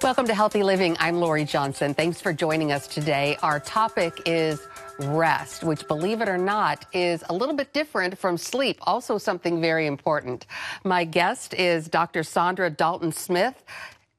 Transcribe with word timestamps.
Welcome 0.00 0.28
to 0.28 0.34
Healthy 0.34 0.62
Living. 0.62 0.96
I'm 1.00 1.18
Lori 1.18 1.44
Johnson. 1.44 1.92
Thanks 1.92 2.20
for 2.20 2.32
joining 2.32 2.70
us 2.70 2.86
today. 2.86 3.36
Our 3.42 3.58
topic 3.58 4.22
is 4.26 4.64
rest, 5.00 5.64
which, 5.64 5.88
believe 5.88 6.20
it 6.20 6.28
or 6.28 6.38
not, 6.38 6.86
is 6.92 7.24
a 7.28 7.34
little 7.34 7.56
bit 7.56 7.72
different 7.72 8.16
from 8.16 8.38
sleep, 8.38 8.78
also 8.82 9.18
something 9.18 9.60
very 9.60 9.88
important. 9.88 10.46
My 10.84 11.04
guest 11.04 11.52
is 11.52 11.88
Dr. 11.88 12.20
Saundra 12.20 12.74
Dalton 12.74 13.10
Smith 13.10 13.64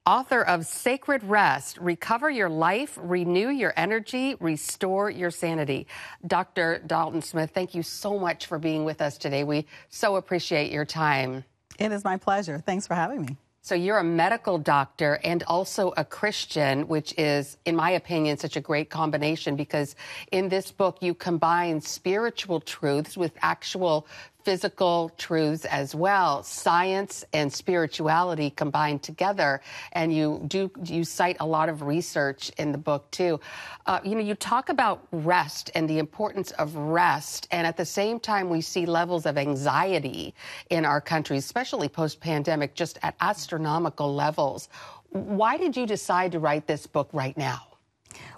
author 0.06 0.42
of 0.42 0.66
Sacred 0.66 1.24
Rest 1.24 1.78
Recover 1.78 2.30
Your 2.30 2.50
Life, 2.50 2.98
Renew 3.00 3.50
Your 3.50 3.74
Energy, 3.78 4.36
Restore 4.40 5.10
Your 5.10 5.32
Sanity. 5.32 5.88
Dr. 6.26 6.82
Dalton 6.86 7.22
Smith, 7.22 7.52
thank 7.54 7.74
you 7.74 7.84
so 7.84 8.18
much 8.18 8.48
for 8.48 8.60
being 8.60 8.86
with 8.86 9.02
us 9.02 9.18
today. 9.18 9.44
We 9.44 9.66
so 9.90 10.16
appreciate 10.18 10.72
your 10.72 10.86
time. 10.86 11.46
It 11.78 11.92
is 11.92 12.04
my 12.04 12.18
pleasure. 12.18 12.58
Thanks 12.58 12.88
for 12.88 12.96
having 12.96 13.22
me. 13.22 13.38
So, 13.62 13.76
you're 13.76 13.98
a 13.98 14.04
medical 14.04 14.58
doctor 14.58 15.20
and 15.24 15.44
also 15.44 15.94
a 15.98 16.06
Christian, 16.06 16.88
which 16.88 17.14
is, 17.18 17.58
in 17.66 17.76
my 17.76 17.92
opinion, 17.92 18.38
such 18.38 18.56
a 18.56 18.62
great 18.62 18.90
combination 18.90 19.56
because 19.56 19.96
in 20.32 20.50
this 20.50 20.72
book 20.72 20.98
you 21.02 21.14
combine 21.14 21.82
spiritual 21.82 22.62
truths 22.62 23.18
with 23.18 23.34
actual 23.42 24.08
physical 24.50 25.12
truths 25.16 25.64
as 25.66 25.94
well, 25.94 26.42
science 26.42 27.24
and 27.34 27.54
spirituality 27.54 28.50
combined 28.50 29.04
together. 29.04 29.62
And 29.92 30.12
you 30.12 30.42
do 30.48 30.72
you 30.84 31.04
cite 31.04 31.38
a 31.40 31.46
lot 31.46 31.70
of 31.70 31.84
research 31.84 32.52
in 32.58 32.72
the 32.72 32.78
book 32.80 33.12
too. 33.12 33.40
Uh, 33.86 34.00
you 34.04 34.16
know, 34.16 34.22
you 34.22 34.34
talk 34.34 34.70
about 34.70 35.08
rest 35.12 35.70
and 35.76 35.88
the 35.88 36.00
importance 36.00 36.50
of 36.54 36.76
rest, 36.76 37.48
and 37.52 37.68
at 37.68 37.78
the 37.78 37.86
same 37.86 38.20
time, 38.20 38.50
we 38.50 38.62
see 38.62 38.88
levels 38.88 39.28
of 39.28 39.38
anxiety 39.38 40.34
in 40.72 40.84
our 40.84 41.00
country, 41.00 41.38
especially 41.38 41.88
post 41.88 42.20
pandemic, 42.20 42.74
just 42.74 42.98
at 43.04 43.14
astronomical 43.22 44.16
levels. 44.16 44.68
Why 45.10 45.58
did 45.58 45.78
you 45.78 45.86
decide 45.86 46.32
to 46.32 46.40
write 46.40 46.66
this 46.66 46.88
book 46.88 47.12
right 47.14 47.38
now? 47.38 47.69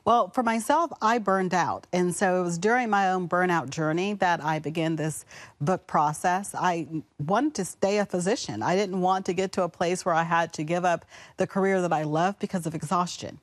Well, 0.04 0.30
for 0.30 0.44
myself, 0.44 0.92
I 1.02 1.20
burned 1.20 1.54
out. 1.54 1.86
And 1.94 2.16
so 2.16 2.40
it 2.40 2.44
was 2.44 2.58
during 2.58 2.90
my 2.90 3.12
own 3.12 3.30
burnout 3.30 3.70
journey 3.70 4.14
that 4.14 4.44
I 4.44 4.60
began 4.60 4.96
this 4.96 5.26
book 5.60 5.86
process. 5.86 6.56
I 6.56 6.88
wanted 7.20 7.54
to 7.56 7.66
stay 7.66 8.00
a 8.00 8.06
physician. 8.06 8.64
I 8.64 8.76
didn't 8.76 9.02
want 9.02 9.26
to 9.28 9.34
get 9.34 9.52
to 9.54 9.64
a 9.64 9.70
place 9.70 10.04
where 10.04 10.16
I 10.16 10.24
had 10.24 10.54
to 10.54 10.64
give 10.64 10.86
up 10.86 11.06
the 11.38 11.46
career 11.46 11.82
that 11.82 11.94
I 11.94 12.04
love 12.04 12.40
because 12.40 12.66
of 12.66 12.74
exhaustion. 12.74 13.40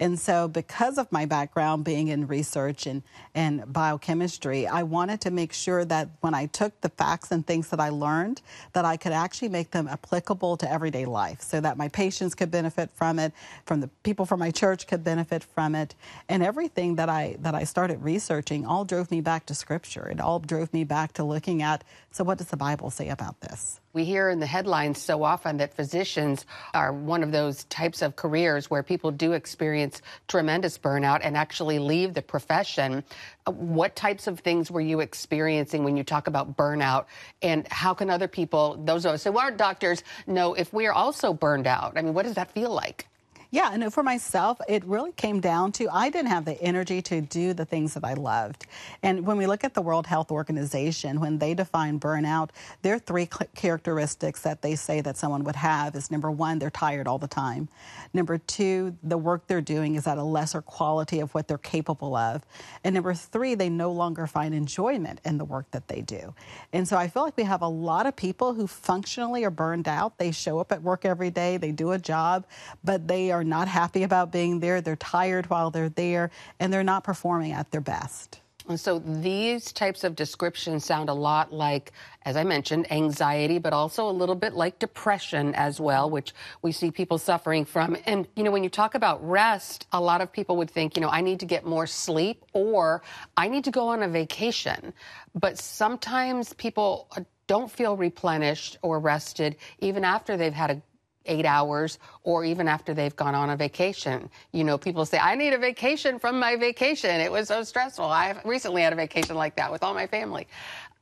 And 0.00 0.18
so, 0.18 0.48
because 0.48 0.98
of 0.98 1.10
my 1.12 1.26
background 1.26 1.84
being 1.84 2.08
in 2.08 2.26
research 2.26 2.86
and, 2.86 3.02
and 3.34 3.72
biochemistry, 3.72 4.66
I 4.66 4.82
wanted 4.82 5.20
to 5.22 5.30
make 5.30 5.52
sure 5.52 5.84
that 5.84 6.08
when 6.20 6.34
I 6.34 6.46
took 6.46 6.80
the 6.80 6.88
facts 6.88 7.30
and 7.30 7.46
things 7.46 7.68
that 7.68 7.80
I 7.80 7.90
learned, 7.90 8.42
that 8.72 8.84
I 8.84 8.96
could 8.96 9.12
actually 9.12 9.48
make 9.48 9.70
them 9.70 9.88
applicable 9.88 10.56
to 10.56 10.70
everyday 10.70 11.04
life 11.04 11.40
so 11.42 11.60
that 11.60 11.76
my 11.76 11.88
patients 11.88 12.34
could 12.34 12.50
benefit 12.50 12.90
from 12.94 13.18
it, 13.18 13.32
from 13.66 13.80
the 13.80 13.88
people 14.02 14.26
from 14.26 14.40
my 14.40 14.50
church 14.50 14.86
could 14.86 15.04
benefit 15.04 15.44
from 15.44 15.74
it. 15.74 15.94
And 16.28 16.42
everything 16.42 16.96
that 16.96 17.08
I 17.08 17.36
that 17.40 17.54
I 17.54 17.64
started 17.64 18.02
researching 18.02 18.66
all 18.66 18.84
drove 18.84 19.10
me 19.10 19.20
back 19.20 19.46
to 19.46 19.54
scripture. 19.54 20.08
It 20.08 20.20
all 20.20 20.38
drove 20.38 20.72
me 20.72 20.84
back 20.84 21.12
to 21.14 21.24
looking 21.24 21.62
at 21.62 21.84
so 22.10 22.24
what 22.24 22.38
does 22.38 22.48
the 22.48 22.56
Bible 22.56 22.90
say 22.90 23.08
about 23.08 23.40
this? 23.40 23.81
We 23.94 24.04
hear 24.04 24.30
in 24.30 24.40
the 24.40 24.46
headlines 24.46 24.98
so 24.98 25.22
often 25.22 25.58
that 25.58 25.74
physicians 25.74 26.46
are 26.72 26.94
one 26.94 27.22
of 27.22 27.30
those 27.30 27.64
types 27.64 28.00
of 28.00 28.16
careers 28.16 28.70
where 28.70 28.82
people 28.82 29.10
do 29.10 29.32
experience 29.32 30.00
tremendous 30.28 30.78
burnout 30.78 31.20
and 31.22 31.36
actually 31.36 31.78
leave 31.78 32.14
the 32.14 32.22
profession. 32.22 33.04
Uh, 33.46 33.52
what 33.52 33.94
types 33.94 34.26
of 34.26 34.40
things 34.40 34.70
were 34.70 34.80
you 34.80 35.00
experiencing 35.00 35.84
when 35.84 35.98
you 35.98 36.04
talk 36.04 36.26
about 36.26 36.56
burnout? 36.56 37.04
And 37.42 37.68
how 37.68 37.92
can 37.92 38.08
other 38.08 38.28
people, 38.28 38.82
those 38.82 39.04
of 39.04 39.12
us 39.12 39.24
who 39.24 39.36
aren't 39.36 39.58
doctors, 39.58 40.02
know 40.26 40.54
if 40.54 40.72
we 40.72 40.86
are 40.86 40.94
also 40.94 41.34
burned 41.34 41.66
out? 41.66 41.92
I 41.96 42.02
mean, 42.02 42.14
what 42.14 42.24
does 42.24 42.34
that 42.34 42.50
feel 42.52 42.70
like? 42.70 43.08
Yeah, 43.54 43.68
and 43.70 43.92
for 43.92 44.02
myself, 44.02 44.62
it 44.66 44.82
really 44.86 45.12
came 45.12 45.38
down 45.38 45.72
to 45.72 45.86
I 45.92 46.08
didn't 46.08 46.30
have 46.30 46.46
the 46.46 46.58
energy 46.62 47.02
to 47.02 47.20
do 47.20 47.52
the 47.52 47.66
things 47.66 47.92
that 47.92 48.02
I 48.02 48.14
loved. 48.14 48.64
And 49.02 49.26
when 49.26 49.36
we 49.36 49.46
look 49.46 49.62
at 49.62 49.74
the 49.74 49.82
World 49.82 50.06
Health 50.06 50.30
Organization, 50.30 51.20
when 51.20 51.36
they 51.36 51.52
define 51.52 52.00
burnout, 52.00 52.48
there 52.80 52.94
are 52.94 52.98
three 52.98 53.28
characteristics 53.54 54.40
that 54.40 54.62
they 54.62 54.74
say 54.74 55.02
that 55.02 55.18
someone 55.18 55.44
would 55.44 55.56
have 55.56 55.94
is 55.94 56.10
number 56.10 56.30
one, 56.30 56.60
they're 56.60 56.70
tired 56.70 57.06
all 57.06 57.18
the 57.18 57.28
time. 57.28 57.68
Number 58.14 58.38
two, 58.38 58.96
the 59.02 59.18
work 59.18 59.46
they're 59.48 59.60
doing 59.60 59.96
is 59.96 60.06
at 60.06 60.16
a 60.16 60.24
lesser 60.24 60.62
quality 60.62 61.20
of 61.20 61.34
what 61.34 61.46
they're 61.46 61.58
capable 61.58 62.16
of. 62.16 62.46
And 62.84 62.94
number 62.94 63.12
three, 63.12 63.54
they 63.54 63.68
no 63.68 63.92
longer 63.92 64.26
find 64.26 64.54
enjoyment 64.54 65.20
in 65.26 65.36
the 65.36 65.44
work 65.44 65.70
that 65.72 65.88
they 65.88 66.00
do. 66.00 66.34
And 66.72 66.88
so 66.88 66.96
I 66.96 67.06
feel 67.06 67.22
like 67.22 67.36
we 67.36 67.42
have 67.42 67.60
a 67.60 67.68
lot 67.68 68.06
of 68.06 68.16
people 68.16 68.54
who 68.54 68.66
functionally 68.66 69.44
are 69.44 69.50
burned 69.50 69.88
out. 69.88 70.16
They 70.16 70.30
show 70.30 70.58
up 70.58 70.72
at 70.72 70.82
work 70.82 71.04
every 71.04 71.30
day, 71.30 71.58
they 71.58 71.70
do 71.70 71.92
a 71.92 71.98
job, 71.98 72.46
but 72.82 73.06
they 73.06 73.30
are 73.30 73.41
are 73.42 73.44
not 73.44 73.68
happy 73.68 74.04
about 74.04 74.30
being 74.30 74.60
there, 74.60 74.80
they're 74.80 74.96
tired 74.96 75.50
while 75.50 75.70
they're 75.70 75.88
there, 75.88 76.30
and 76.60 76.72
they're 76.72 76.84
not 76.84 77.02
performing 77.02 77.52
at 77.52 77.70
their 77.72 77.80
best. 77.80 78.40
And 78.68 78.78
so 78.78 79.00
these 79.00 79.72
types 79.72 80.04
of 80.04 80.14
descriptions 80.14 80.84
sound 80.84 81.08
a 81.08 81.14
lot 81.14 81.52
like, 81.52 81.90
as 82.24 82.36
I 82.36 82.44
mentioned, 82.44 82.90
anxiety, 82.92 83.58
but 83.58 83.72
also 83.72 84.08
a 84.08 84.12
little 84.12 84.36
bit 84.36 84.54
like 84.54 84.78
depression 84.78 85.52
as 85.56 85.80
well, 85.80 86.08
which 86.08 86.32
we 86.62 86.70
see 86.70 86.92
people 86.92 87.18
suffering 87.18 87.64
from. 87.64 87.96
And, 88.06 88.28
you 88.36 88.44
know, 88.44 88.52
when 88.52 88.62
you 88.62 88.70
talk 88.70 88.94
about 88.94 89.28
rest, 89.28 89.88
a 89.90 90.00
lot 90.00 90.20
of 90.20 90.32
people 90.32 90.56
would 90.58 90.70
think, 90.70 90.96
you 90.96 91.02
know, 91.02 91.08
I 91.08 91.22
need 91.22 91.40
to 91.40 91.46
get 91.46 91.66
more 91.66 91.88
sleep 91.88 92.44
or 92.52 93.02
I 93.36 93.48
need 93.48 93.64
to 93.64 93.72
go 93.72 93.88
on 93.88 94.04
a 94.04 94.08
vacation. 94.08 94.92
But 95.34 95.58
sometimes 95.58 96.52
people 96.52 97.08
don't 97.48 97.70
feel 97.70 97.96
replenished 97.96 98.78
or 98.82 99.00
rested 99.00 99.56
even 99.80 100.04
after 100.04 100.36
they've 100.36 100.54
had 100.54 100.70
a 100.70 100.82
eight 101.26 101.44
hours 101.44 101.98
or 102.22 102.44
even 102.44 102.68
after 102.68 102.94
they've 102.94 103.14
gone 103.16 103.34
on 103.34 103.50
a 103.50 103.56
vacation. 103.56 104.28
You 104.52 104.64
know, 104.64 104.78
people 104.78 105.04
say, 105.04 105.18
I 105.18 105.34
need 105.34 105.52
a 105.52 105.58
vacation 105.58 106.18
from 106.18 106.38
my 106.38 106.56
vacation. 106.56 107.20
It 107.20 107.30
was 107.30 107.48
so 107.48 107.62
stressful. 107.62 108.04
I 108.04 108.40
recently 108.44 108.82
had 108.82 108.92
a 108.92 108.96
vacation 108.96 109.36
like 109.36 109.56
that 109.56 109.70
with 109.70 109.82
all 109.82 109.94
my 109.94 110.06
family. 110.06 110.46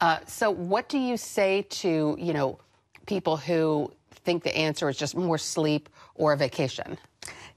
Uh, 0.00 0.19
so, 0.26 0.50
what 0.50 0.88
do 0.88 0.98
you 0.98 1.16
say 1.16 1.62
to, 1.69 2.16
you 2.19 2.32
know, 2.32 2.58
people 3.06 3.36
who 3.36 3.92
think 4.25 4.42
the 4.42 4.56
answer 4.56 4.88
is 4.88 4.97
just 4.97 5.16
more 5.16 5.38
sleep 5.38 5.88
or 6.14 6.32
a 6.32 6.37
vacation? 6.37 6.97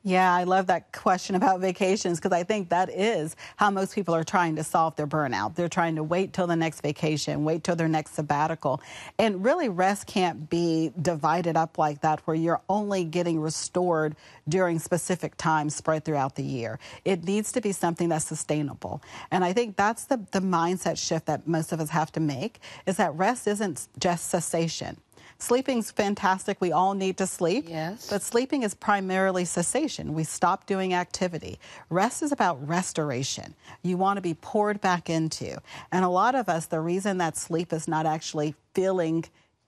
Yeah, 0.05 0.35
I 0.35 0.43
love 0.43 0.67
that 0.67 0.91
question 0.91 1.35
about 1.35 1.61
vacations 1.61 2.19
because 2.19 2.33
I 2.37 2.43
think 2.43 2.67
that 2.69 2.89
is 2.89 3.37
how 3.55 3.69
most 3.69 3.95
people 3.95 4.13
are 4.13 4.25
trying 4.25 4.57
to 4.57 4.63
solve 4.63 4.97
their 4.97 5.07
burnout. 5.07 5.55
They're 5.55 5.69
trying 5.69 5.95
to 5.95 6.03
wait 6.03 6.33
till 6.33 6.45
the 6.45 6.57
next 6.57 6.81
vacation, 6.81 7.45
wait 7.45 7.63
till 7.63 7.77
their 7.77 7.87
next 7.87 8.15
sabbatical. 8.15 8.81
And 9.17 9.45
really, 9.45 9.69
rest 9.69 10.05
can't 10.05 10.49
be 10.49 10.91
divided 11.01 11.55
up 11.55 11.77
like 11.77 12.01
that 12.01 12.19
where 12.27 12.35
you're 12.35 12.61
only 12.67 13.05
getting 13.05 13.39
restored 13.39 14.17
during 14.49 14.77
specific 14.77 15.37
times 15.37 15.73
spread 15.73 16.03
throughout 16.03 16.35
the 16.35 16.43
year. 16.43 16.79
It 17.05 17.23
needs 17.23 17.53
to 17.53 17.61
be 17.61 17.71
something 17.71 18.09
that's 18.09 18.25
sustainable. 18.25 19.01
And 19.31 19.45
I 19.45 19.53
think 19.53 19.77
that's 19.77 20.03
the, 20.03 20.17
the 20.31 20.41
mindset 20.41 20.97
shift 20.97 21.27
that 21.27 21.47
most 21.47 21.71
of 21.71 21.79
us 21.79 21.89
have 21.91 22.11
to 22.11 22.19
make 22.19 22.59
is 22.85 22.97
that 22.97 23.15
rest 23.15 23.47
isn't 23.47 23.87
just 23.97 24.29
cessation. 24.29 24.97
Sleeping's 25.43 25.91
fantastic. 25.91 26.61
We 26.61 26.71
all 26.71 26.93
need 26.93 27.17
to 27.17 27.27
sleep. 27.27 27.65
Yes. 27.67 28.09
But 28.09 28.21
sleeping 28.21 28.63
is 28.63 28.73
primarily 28.73 29.43
cessation. 29.43 30.13
We 30.13 30.23
stop 30.23 30.65
doing 30.65 30.93
activity. 30.93 31.59
Rest 31.89 32.23
is 32.23 32.31
about 32.31 32.65
restoration. 32.65 33.53
You 33.81 33.97
want 33.97 34.15
to 34.15 34.21
be 34.21 34.35
poured 34.35 34.79
back 34.79 35.09
into. 35.09 35.57
And 35.91 36.05
a 36.05 36.09
lot 36.09 36.33
of 36.33 36.47
us, 36.47 36.67
the 36.67 36.79
reason 36.79 37.17
that 37.17 37.35
sleep 37.35 37.73
is 37.73 37.89
not 37.89 38.05
actually 38.05 38.55
feeling 38.73 39.25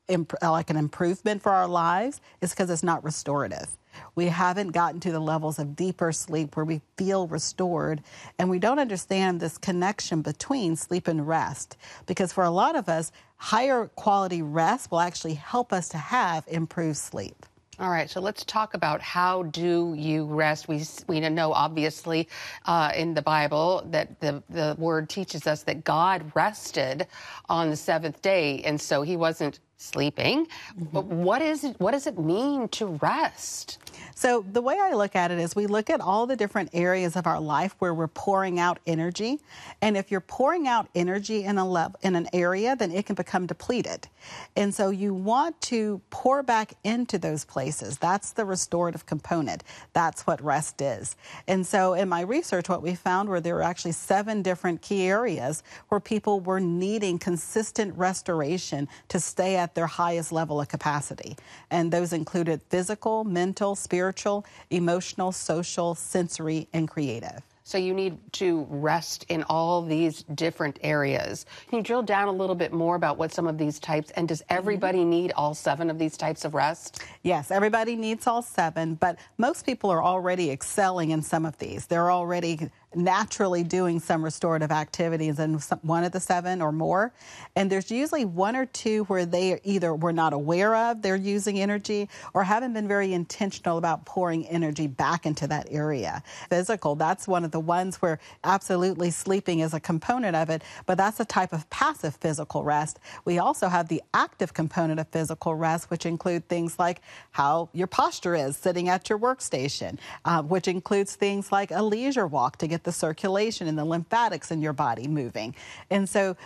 imp- 0.07 0.41
like 0.41 0.69
an 0.69 0.77
improvement 0.77 1.43
for 1.43 1.51
our 1.51 1.67
lives 1.67 2.21
is 2.39 2.51
because 2.51 2.69
it's 2.69 2.81
not 2.83 3.03
restorative. 3.03 3.67
We 4.15 4.27
haven't 4.27 4.71
gotten 4.71 4.99
to 5.01 5.11
the 5.11 5.19
levels 5.19 5.59
of 5.59 5.75
deeper 5.75 6.11
sleep 6.11 6.55
where 6.55 6.65
we 6.65 6.81
feel 6.97 7.27
restored, 7.27 8.01
and 8.39 8.49
we 8.49 8.59
don't 8.59 8.79
understand 8.79 9.39
this 9.39 9.57
connection 9.57 10.21
between 10.21 10.75
sleep 10.75 11.07
and 11.07 11.27
rest. 11.27 11.77
Because 12.05 12.33
for 12.33 12.43
a 12.43 12.49
lot 12.49 12.75
of 12.75 12.89
us, 12.89 13.11
higher 13.37 13.87
quality 13.95 14.41
rest 14.41 14.91
will 14.91 14.99
actually 14.99 15.35
help 15.35 15.73
us 15.73 15.89
to 15.89 15.97
have 15.97 16.43
improved 16.47 16.97
sleep. 16.97 17.45
All 17.77 17.89
right, 17.89 18.09
so 18.09 18.21
let's 18.21 18.45
talk 18.45 18.73
about 18.73 19.01
how 19.01 19.43
do 19.43 19.93
you 19.97 20.23
rest. 20.23 20.69
We 20.69 20.81
we 21.07 21.19
know 21.19 21.51
obviously 21.51 22.29
uh, 22.65 22.93
in 22.95 23.13
the 23.13 23.21
Bible 23.21 23.85
that 23.91 24.17
the 24.21 24.41
the 24.49 24.77
word 24.79 25.09
teaches 25.09 25.45
us 25.45 25.63
that 25.63 25.83
God 25.83 26.31
rested 26.35 27.07
on 27.49 27.69
the 27.69 27.75
seventh 27.75 28.21
day, 28.21 28.61
and 28.63 28.79
so 28.79 29.01
He 29.01 29.17
wasn't 29.17 29.59
sleeping. 29.77 30.45
Mm-hmm. 30.45 30.85
But 30.91 31.05
what 31.05 31.41
is 31.41 31.63
it, 31.63 31.79
what 31.79 31.91
does 31.91 32.07
it 32.07 32.17
mean 32.17 32.67
to 32.69 32.85
rest? 32.85 33.79
So 34.13 34.45
the 34.51 34.61
way 34.61 34.77
I 34.79 34.93
look 34.93 35.15
at 35.15 35.31
it 35.31 35.39
is 35.39 35.55
we 35.55 35.67
look 35.67 35.89
at 35.89 35.99
all 35.99 36.25
the 36.25 36.35
different 36.35 36.69
areas 36.73 37.15
of 37.15 37.27
our 37.27 37.39
life 37.39 37.75
where 37.79 37.93
we're 37.93 38.07
pouring 38.07 38.59
out 38.59 38.79
energy. 38.87 39.39
And 39.81 39.97
if 39.97 40.11
you're 40.11 40.21
pouring 40.21 40.67
out 40.67 40.87
energy 40.95 41.43
in 41.43 41.57
a 41.57 41.67
level, 41.67 41.99
in 42.01 42.15
an 42.15 42.27
area, 42.31 42.75
then 42.75 42.91
it 42.91 43.05
can 43.05 43.15
become 43.15 43.45
depleted. 43.45 44.07
And 44.55 44.73
so 44.73 44.89
you 44.89 45.13
want 45.13 45.59
to 45.61 46.01
pour 46.09 46.43
back 46.43 46.73
into 46.83 47.17
those 47.17 47.43
places. 47.43 47.97
That's 47.97 48.31
the 48.31 48.45
restorative 48.45 49.05
component. 49.05 49.63
That's 49.93 50.25
what 50.25 50.41
rest 50.41 50.81
is. 50.81 51.15
And 51.47 51.65
so 51.65 51.93
in 51.93 52.09
my 52.09 52.21
research, 52.21 52.69
what 52.69 52.81
we 52.81 52.95
found 52.95 53.29
were 53.29 53.41
there 53.41 53.55
were 53.55 53.63
actually 53.63 53.93
seven 53.93 54.41
different 54.41 54.81
key 54.81 55.03
areas 55.03 55.63
where 55.89 55.99
people 55.99 56.39
were 56.39 56.59
needing 56.59 57.19
consistent 57.19 57.95
restoration 57.97 58.87
to 59.09 59.19
stay 59.19 59.55
at 59.55 59.64
at 59.65 59.73
their 59.73 59.87
highest 59.87 60.31
level 60.31 60.61
of 60.61 60.67
capacity. 60.67 61.35
And 61.71 61.91
those 61.91 62.13
included 62.13 62.61
physical, 62.69 63.23
mental, 63.23 63.75
spiritual, 63.75 64.45
emotional, 64.69 65.31
social, 65.31 65.95
sensory, 65.95 66.67
and 66.71 66.87
creative. 66.87 67.41
So 67.67 67.79
you 67.79 67.95
need 67.95 68.19
to 68.33 68.67
rest 68.69 69.25
in 69.27 69.41
all 69.49 69.81
these 69.81 70.21
different 70.35 70.77
areas. 70.83 71.47
Can 71.67 71.79
you 71.79 71.83
drill 71.83 72.03
down 72.03 72.27
a 72.27 72.31
little 72.31 72.53
bit 72.53 72.71
more 72.71 72.95
about 72.95 73.17
what 73.17 73.33
some 73.33 73.47
of 73.47 73.57
these 73.57 73.79
types 73.79 74.11
and 74.11 74.27
does 74.27 74.43
everybody 74.49 74.99
mm-hmm. 74.99 75.09
need 75.09 75.31
all 75.31 75.55
seven 75.55 75.89
of 75.89 75.97
these 75.97 76.15
types 76.15 76.45
of 76.45 76.53
rest? 76.53 77.01
Yes, 77.23 77.49
everybody 77.49 77.95
needs 77.95 78.27
all 78.27 78.43
seven, 78.43 78.93
but 78.93 79.17
most 79.39 79.65
people 79.65 79.89
are 79.89 80.03
already 80.03 80.51
excelling 80.51 81.09
in 81.09 81.23
some 81.23 81.43
of 81.43 81.57
these. 81.57 81.87
They're 81.87 82.11
already 82.11 82.69
naturally 82.95 83.63
doing 83.63 83.99
some 83.99 84.23
restorative 84.23 84.71
activities 84.71 85.39
in 85.39 85.55
one 85.81 86.03
of 86.03 86.11
the 86.11 86.19
seven 86.19 86.61
or 86.61 86.71
more. 86.71 87.13
And 87.55 87.71
there's 87.71 87.91
usually 87.91 88.25
one 88.25 88.55
or 88.55 88.65
two 88.65 89.03
where 89.05 89.25
they 89.25 89.59
either 89.63 89.93
were 89.93 90.13
not 90.13 90.33
aware 90.33 90.75
of 90.75 91.01
they're 91.01 91.15
using 91.15 91.59
energy 91.59 92.09
or 92.33 92.43
haven't 92.43 92.73
been 92.73 92.87
very 92.87 93.13
intentional 93.13 93.77
about 93.77 94.05
pouring 94.05 94.47
energy 94.47 94.87
back 94.87 95.25
into 95.25 95.47
that 95.47 95.67
area. 95.69 96.23
Physical, 96.49 96.95
that's 96.95 97.27
one 97.27 97.43
of 97.43 97.51
the 97.51 97.59
ones 97.59 97.97
where 97.97 98.19
absolutely 98.43 99.11
sleeping 99.11 99.59
is 99.59 99.73
a 99.73 99.79
component 99.79 100.35
of 100.35 100.49
it, 100.49 100.63
but 100.85 100.97
that's 100.97 101.19
a 101.19 101.25
type 101.25 101.53
of 101.53 101.69
passive 101.69 102.15
physical 102.15 102.63
rest. 102.63 102.99
We 103.25 103.39
also 103.39 103.67
have 103.67 103.87
the 103.87 104.01
active 104.13 104.53
component 104.53 104.99
of 104.99 105.07
physical 105.09 105.55
rest, 105.55 105.89
which 105.89 106.05
include 106.05 106.47
things 106.47 106.79
like 106.79 107.01
how 107.31 107.69
your 107.73 107.87
posture 107.87 108.35
is 108.35 108.55
sitting 108.55 108.89
at 108.89 109.09
your 109.09 109.19
workstation, 109.19 109.97
uh, 110.23 110.41
which 110.41 110.67
includes 110.67 111.15
things 111.15 111.51
like 111.51 111.71
a 111.71 111.83
leisure 111.83 112.27
walk 112.27 112.57
to 112.57 112.67
get 112.67 112.83
the 112.85 112.91
circulation 112.91 113.67
and 113.67 113.77
the 113.77 113.83
lymphatics 113.83 114.51
in 114.51 114.61
your 114.61 114.73
body 114.73 115.07
moving. 115.07 115.53
And 115.89 116.07
so 116.07 116.37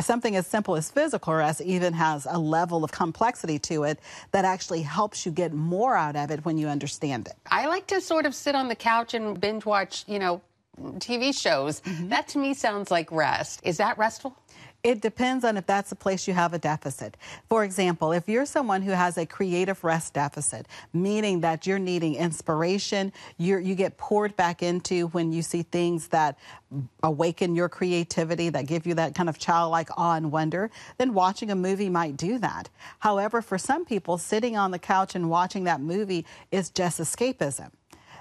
something 0.00 0.34
as 0.36 0.46
simple 0.46 0.76
as 0.76 0.90
physical 0.90 1.34
rest 1.34 1.60
even 1.60 1.92
has 1.92 2.26
a 2.28 2.38
level 2.38 2.84
of 2.84 2.92
complexity 2.92 3.58
to 3.58 3.84
it 3.84 4.00
that 4.32 4.44
actually 4.44 4.82
helps 4.82 5.26
you 5.26 5.32
get 5.32 5.52
more 5.52 5.94
out 5.96 6.16
of 6.16 6.30
it 6.30 6.44
when 6.44 6.56
you 6.58 6.68
understand 6.68 7.26
it. 7.26 7.34
I 7.50 7.66
like 7.66 7.86
to 7.88 8.00
sort 8.00 8.24
of 8.24 8.34
sit 8.34 8.54
on 8.54 8.68
the 8.68 8.74
couch 8.74 9.14
and 9.14 9.38
binge 9.38 9.66
watch, 9.66 10.04
you 10.08 10.18
know, 10.18 10.40
TV 10.78 11.38
shows. 11.38 11.80
Mm-hmm. 11.80 12.08
That 12.08 12.28
to 12.28 12.38
me 12.38 12.54
sounds 12.54 12.90
like 12.90 13.10
rest. 13.12 13.60
Is 13.64 13.78
that 13.78 13.98
restful? 13.98 14.36
It 14.84 15.00
depends 15.00 15.44
on 15.44 15.56
if 15.56 15.66
that's 15.66 15.90
a 15.90 15.96
place 15.96 16.28
you 16.28 16.34
have 16.34 16.54
a 16.54 16.58
deficit. 16.58 17.16
For 17.48 17.64
example, 17.64 18.12
if 18.12 18.28
you're 18.28 18.46
someone 18.46 18.80
who 18.80 18.92
has 18.92 19.18
a 19.18 19.26
creative 19.26 19.82
rest 19.82 20.14
deficit, 20.14 20.68
meaning 20.92 21.40
that 21.40 21.66
you're 21.66 21.80
needing 21.80 22.14
inspiration, 22.14 23.12
you 23.38 23.58
you 23.58 23.74
get 23.74 23.96
poured 23.96 24.36
back 24.36 24.62
into 24.62 25.08
when 25.08 25.32
you 25.32 25.42
see 25.42 25.62
things 25.64 26.08
that 26.08 26.38
awaken 27.02 27.56
your 27.56 27.68
creativity, 27.68 28.50
that 28.50 28.66
give 28.66 28.86
you 28.86 28.94
that 28.94 29.16
kind 29.16 29.28
of 29.28 29.38
childlike 29.38 29.88
awe 29.96 30.14
and 30.14 30.30
wonder, 30.30 30.70
then 30.96 31.12
watching 31.12 31.50
a 31.50 31.56
movie 31.56 31.88
might 31.88 32.16
do 32.16 32.38
that. 32.38 32.68
However, 33.00 33.42
for 33.42 33.58
some 33.58 33.84
people, 33.84 34.16
sitting 34.16 34.56
on 34.56 34.70
the 34.70 34.78
couch 34.78 35.16
and 35.16 35.28
watching 35.28 35.64
that 35.64 35.80
movie 35.80 36.24
is 36.52 36.70
just 36.70 37.00
escapism. 37.00 37.70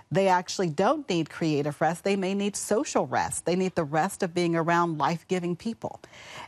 They 0.09 0.27
actually 0.27 0.69
don't 0.69 1.07
need 1.09 1.29
creative 1.29 1.79
rest. 1.81 2.03
They 2.03 2.15
may 2.15 2.33
need 2.33 2.55
social 2.55 3.05
rest. 3.05 3.45
They 3.45 3.55
need 3.55 3.75
the 3.75 3.83
rest 3.83 4.23
of 4.23 4.33
being 4.33 4.55
around 4.55 4.97
life 4.97 5.27
giving 5.27 5.55
people. 5.55 5.99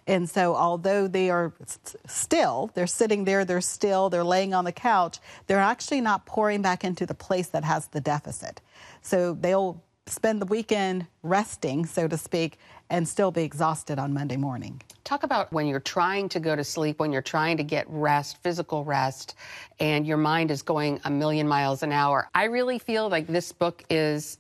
And 0.07 0.29
so, 0.29 0.56
although 0.56 1.07
they 1.07 1.29
are 1.29 1.53
still, 2.07 2.71
they're 2.73 2.88
sitting 2.88 3.25
there, 3.25 3.44
they're 3.44 3.61
still, 3.61 4.09
they're 4.09 4.23
laying 4.23 4.53
on 4.53 4.63
the 4.63 4.71
couch, 4.71 5.19
they're 5.47 5.59
actually 5.59 6.01
not 6.01 6.25
pouring 6.25 6.61
back 6.61 6.83
into 6.83 7.06
the 7.06 7.13
place 7.13 7.47
that 7.47 7.63
has 7.63 7.88
the 7.88 8.01
deficit. 8.01 8.61
So, 9.01 9.33
they'll 9.33 9.83
spend 10.06 10.41
the 10.41 10.45
weekend 10.45 11.07
resting, 11.21 11.85
so 11.85 12.07
to 12.07 12.17
speak, 12.17 12.57
and 12.89 13.07
still 13.07 13.31
be 13.31 13.44
exhausted 13.44 14.00
on 14.00 14.13
Monday 14.13 14.38
morning. 14.38 14.81
Talk 15.03 15.24
about 15.24 15.51
when 15.51 15.68
you're 15.68 15.80
trying 15.80 16.30
to 16.30 16.39
go 16.39 16.56
to 16.56 16.63
sleep, 16.63 17.00
when 17.00 17.12
you're 17.12 17.21
trying 17.21 17.57
to 17.57 17.63
get 17.63 17.86
rest, 17.89 18.41
physical 18.44 18.83
rest, 18.83 19.36
and 19.80 20.06
your 20.06 20.18
mind 20.18 20.51
is 20.51 20.62
going 20.62 21.00
a 21.06 21.09
million 21.09 21.47
miles 21.47 21.83
an 21.83 21.91
hour. 21.91 22.30
I 22.33 22.45
really 22.45 22.80
feel 22.80 23.09
like 23.09 23.27
this 23.27 23.51
book 23.51 23.83
is 23.89 24.38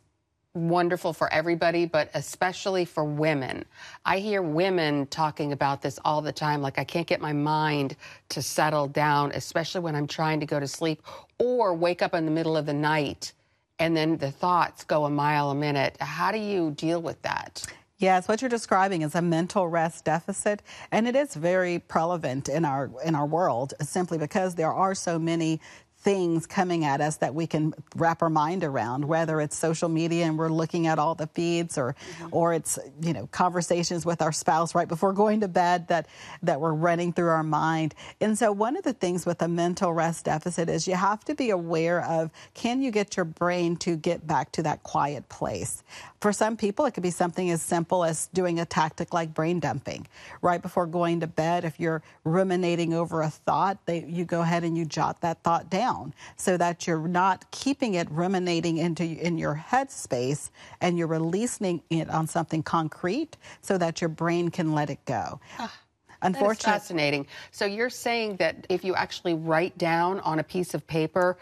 wonderful 0.55 1.13
for 1.13 1.31
everybody, 1.31 1.85
but 1.85 2.09
especially 2.15 2.83
for 2.83 3.05
women. 3.05 3.63
I 4.05 4.17
hear 4.17 4.41
women 4.41 5.05
talking 5.07 5.53
about 5.53 5.81
this 5.81 5.99
all 6.03 6.21
the 6.21 6.31
time. 6.31 6.61
Like, 6.61 6.79
I 6.79 6.83
can't 6.83 7.07
get 7.07 7.21
my 7.21 7.33
mind 7.33 7.95
to 8.29 8.41
settle 8.41 8.87
down, 8.87 9.31
especially 9.33 9.81
when 9.81 9.95
I'm 9.95 10.07
trying 10.07 10.39
to 10.39 10.45
go 10.45 10.59
to 10.59 10.67
sleep 10.67 11.03
or 11.37 11.73
wake 11.73 12.01
up 12.01 12.13
in 12.15 12.25
the 12.25 12.31
middle 12.31 12.57
of 12.57 12.65
the 12.65 12.73
night 12.73 13.33
and 13.79 13.95
then 13.95 14.17
the 14.17 14.31
thoughts 14.31 14.83
go 14.83 15.05
a 15.05 15.09
mile 15.09 15.51
a 15.51 15.55
minute. 15.55 15.95
How 16.01 16.31
do 16.31 16.37
you 16.37 16.71
deal 16.71 17.01
with 17.01 17.21
that? 17.21 17.65
Yes, 17.99 18.29
what 18.29 18.41
you're 18.41 18.49
describing 18.49 19.01
is 19.01 19.13
a 19.13 19.21
mental 19.21 19.67
rest 19.67 20.05
deficit, 20.05 20.63
and 20.89 21.05
it 21.05 21.17
is 21.17 21.35
very 21.35 21.79
prevalent 21.79 22.47
in 22.47 22.63
our 22.63 22.89
in 23.03 23.13
our 23.13 23.25
world 23.25 23.73
simply 23.81 24.17
because 24.17 24.55
there 24.55 24.71
are 24.71 24.95
so 24.95 25.19
many 25.19 25.59
things 26.01 26.47
coming 26.47 26.85
at 26.85 27.01
us 27.01 27.17
that 27.17 27.35
we 27.35 27.45
can 27.45 27.73
wrap 27.95 28.21
our 28.21 28.29
mind 28.29 28.63
around 28.63 29.03
whether 29.03 29.41
it's 29.41 29.57
social 29.57 29.89
media 29.89 30.25
and 30.25 30.37
we're 30.37 30.47
looking 30.47 30.87
at 30.87 30.97
all 30.97 31.13
the 31.13 31.27
feeds 31.27 31.77
or 31.77 31.93
mm-hmm. 31.93 32.27
or 32.31 32.53
it's 32.53 32.79
you 33.01 33.11
know 33.11 33.27
conversations 33.31 34.05
with 34.05 34.21
our 34.21 34.31
spouse 34.31 34.73
right 34.73 34.87
before 34.87 35.11
going 35.11 35.41
to 35.41 35.47
bed 35.49 35.89
that 35.89 36.07
that 36.41 36.61
we're 36.61 36.73
running 36.73 37.11
through 37.11 37.27
our 37.27 37.43
mind 37.43 37.93
and 38.21 38.37
so 38.37 38.49
one 38.49 38.77
of 38.77 38.83
the 38.85 38.93
things 38.93 39.25
with 39.25 39.41
a 39.41 39.47
mental 39.49 39.91
rest 39.91 40.23
deficit 40.23 40.69
is 40.69 40.87
you 40.87 40.95
have 40.95 41.23
to 41.25 41.35
be 41.35 41.49
aware 41.49 42.01
of 42.05 42.31
can 42.53 42.81
you 42.81 42.91
get 42.91 43.17
your 43.17 43.25
brain 43.25 43.75
to 43.75 43.97
get 43.97 44.25
back 44.25 44.53
to 44.53 44.63
that 44.63 44.81
quiet 44.83 45.27
place 45.27 45.83
for 46.19 46.33
some 46.33 46.57
people 46.57 46.85
it 46.85 46.91
could 46.91 47.03
be 47.03 47.11
something 47.11 47.49
as 47.49 47.61
simple 47.61 48.03
as 48.03 48.27
doing 48.33 48.59
a 48.59 48.65
tactic 48.65 49.13
like 49.13 49.33
brain 49.33 49.59
dumping 49.59 50.07
right 50.41 50.61
before 50.61 50.85
going 50.85 51.19
to 51.19 51.27
bed 51.27 51.63
if 51.63 51.79
you're 51.79 52.01
ruminating 52.23 52.93
over 52.93 53.21
a 53.21 53.29
thought 53.29 53.85
they, 53.85 54.03
you 54.05 54.25
go 54.25 54.41
ahead 54.41 54.63
and 54.63 54.77
you 54.77 54.85
jot 54.85 55.21
that 55.21 55.41
thought 55.43 55.69
down 55.69 56.13
so 56.35 56.57
that 56.57 56.87
you're 56.87 57.07
not 57.07 57.49
keeping 57.51 57.93
it 57.93 58.09
ruminating 58.11 58.77
into 58.77 59.03
in 59.03 59.37
your 59.37 59.53
head 59.53 59.91
space 59.91 60.51
and 60.81 60.97
you're 60.97 61.07
releasing 61.07 61.81
it 61.89 62.09
on 62.09 62.27
something 62.27 62.63
concrete 62.63 63.37
so 63.61 63.77
that 63.77 64.01
your 64.01 64.09
brain 64.09 64.49
can 64.49 64.73
let 64.73 64.89
it 64.89 65.03
go. 65.05 65.39
Ah. 65.57 65.73
Unfortunately, 66.21 66.71
fascinating. 66.71 67.27
So 67.51 67.65
you're 67.65 67.89
saying 67.89 68.37
that 68.37 68.65
if 68.69 68.83
you 68.83 68.95
actually 68.95 69.33
write 69.33 69.77
down 69.77 70.19
on 70.21 70.39
a 70.39 70.43
piece 70.43 70.73
of 70.73 70.85
paper, 70.85 71.37